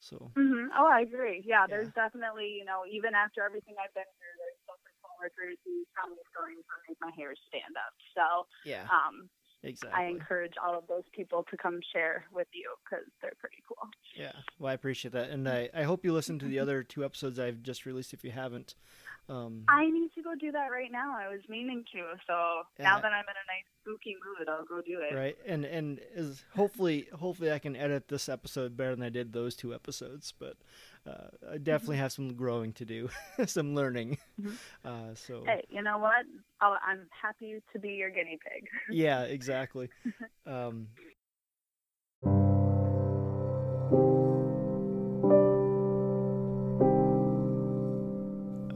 So 0.00 0.30
hmm 0.36 0.66
Oh, 0.76 0.86
I 0.86 1.02
agree. 1.02 1.42
Yeah, 1.44 1.66
Yeah. 1.66 1.74
there's 1.76 1.92
definitely, 1.94 2.54
you 2.58 2.64
know, 2.64 2.82
even 2.90 3.14
after 3.14 3.42
everything 3.44 3.74
I've 3.82 3.92
been 3.94 4.08
through, 4.18 4.34
there's 4.38 4.58
still 4.62 4.78
some 4.80 4.96
coworkers 5.02 5.58
who 5.66 5.82
tell 5.98 6.08
me 6.08 6.16
stories 6.32 6.62
that 6.62 6.80
make 6.88 6.98
my 7.02 7.12
hair 7.18 7.34
stand 7.50 7.74
up. 7.76 7.94
So, 8.14 8.46
yeah, 8.64 8.86
um, 8.88 9.28
exactly. 9.62 9.98
I 9.98 10.08
encourage 10.08 10.54
all 10.62 10.76
of 10.76 10.86
those 10.88 11.04
people 11.12 11.44
to 11.50 11.56
come 11.56 11.80
share 11.92 12.24
with 12.32 12.48
you 12.52 12.74
because 12.84 13.06
they're 13.20 13.32
pretty 13.38 13.62
cool. 13.68 13.88
Yeah, 14.16 14.32
well, 14.58 14.70
I 14.70 14.74
appreciate 14.74 15.12
that, 15.12 15.30
and 15.30 15.48
I 15.48 15.68
I 15.74 15.82
hope 15.82 16.04
you 16.04 16.12
listen 16.12 16.38
to 16.40 16.46
the 16.46 16.58
other 16.58 16.82
two 16.82 17.04
episodes 17.04 17.38
I've 17.38 17.62
just 17.62 17.86
released 17.86 18.12
if 18.12 18.24
you 18.24 18.30
haven't. 18.30 18.74
Um, 19.30 19.62
I 19.68 19.88
need 19.88 20.10
to 20.16 20.22
go 20.22 20.34
do 20.34 20.50
that 20.52 20.68
right 20.72 20.90
now. 20.90 21.14
I 21.16 21.28
was 21.28 21.40
meaning 21.48 21.84
to. 21.92 22.00
So 22.26 22.62
now 22.82 22.96
that 23.00 23.12
I'm 23.12 23.24
in 23.24 23.38
a 23.38 23.46
nice 23.46 23.68
spooky 23.80 24.16
mood, 24.16 24.48
I'll 24.48 24.64
go 24.64 24.82
do 24.82 24.98
it. 25.00 25.14
right 25.14 25.36
and 25.46 25.64
and 25.64 26.00
is 26.14 26.44
hopefully 26.54 27.06
hopefully 27.14 27.50
i 27.52 27.58
can 27.58 27.74
edit 27.76 28.08
this 28.08 28.28
episode 28.28 28.76
better 28.76 28.94
than 28.94 29.02
i 29.04 29.08
did 29.08 29.32
those 29.32 29.56
two 29.56 29.72
episodes 29.74 30.34
but 30.38 30.56
uh, 31.06 31.28
i 31.52 31.56
definitely 31.58 31.96
have 31.96 32.12
some 32.12 32.34
growing 32.34 32.72
to 32.74 32.84
do 32.84 33.08
some 33.46 33.74
learning 33.74 34.18
Mhm. 34.40 34.54
uh, 34.84 35.14
so 35.14 35.44
Hey, 35.46 35.64
you 35.70 35.80
know 35.82 35.96
what? 35.98 36.26
I'll, 36.60 36.76
I'm 36.86 37.06
happy 37.22 37.62
to 37.72 37.78
be 37.78 37.90
your 38.00 38.10
guinea 38.10 38.38
pig. 38.46 38.68
yeah 38.90 39.22
exactly 39.38 39.88
um, 40.46 40.88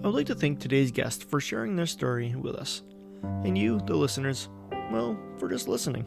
I 0.04 0.06
would 0.06 0.16
like 0.16 0.26
to 0.26 0.34
thank 0.34 0.60
today's 0.60 0.90
guest 0.90 1.30
for 1.30 1.40
sharing 1.40 1.76
their 1.76 1.86
story 1.86 2.34
with 2.34 2.56
us, 2.56 2.82
and 3.42 3.56
you, 3.56 3.80
the 3.86 3.96
listeners, 3.96 4.50
well, 4.92 5.18
for 5.38 5.48
just 5.48 5.66
listening. 5.66 6.06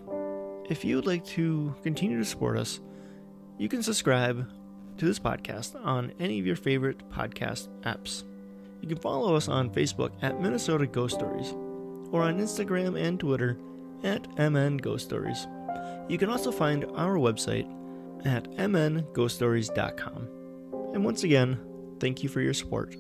If 0.70 0.86
you 0.86 0.98
would 0.98 1.08
like 1.08 1.26
to 1.30 1.74
continue 1.82 2.20
to 2.20 2.26
support 2.26 2.60
us, 2.60 2.80
you 3.58 3.68
can 3.68 3.82
subscribe 3.82 4.48
to 5.00 5.06
this 5.06 5.18
podcast 5.18 5.84
on 5.84 6.14
any 6.20 6.40
of 6.40 6.46
your 6.46 6.56
favorite 6.56 7.10
podcast 7.10 7.70
apps. 7.86 8.24
You 8.82 8.88
can 8.88 9.00
follow 9.00 9.34
us 9.36 9.48
on 9.48 9.72
Facebook 9.72 10.12
at 10.22 10.40
Minnesota 10.40 10.86
Ghost 10.86 11.16
Stories 11.16 11.56
or 12.12 12.22
on 12.22 12.38
Instagram 12.40 13.02
and 13.02 13.20
Twitter 13.20 13.58
at 14.04 14.28
MN 14.38 14.78
Ghost 14.78 15.06
Stories. 15.06 15.48
You 16.08 16.20
can 16.20 16.30
also 16.30 16.52
find 16.52 16.86
our 16.94 17.16
website 17.16 17.68
at 18.26 18.44
mnghoststories.com. 18.58 20.28
And 20.94 21.04
once 21.04 21.24
again, 21.24 21.58
thank 22.00 22.22
you 22.22 22.30
for 22.30 22.42
your 22.42 22.54
support. 22.54 22.96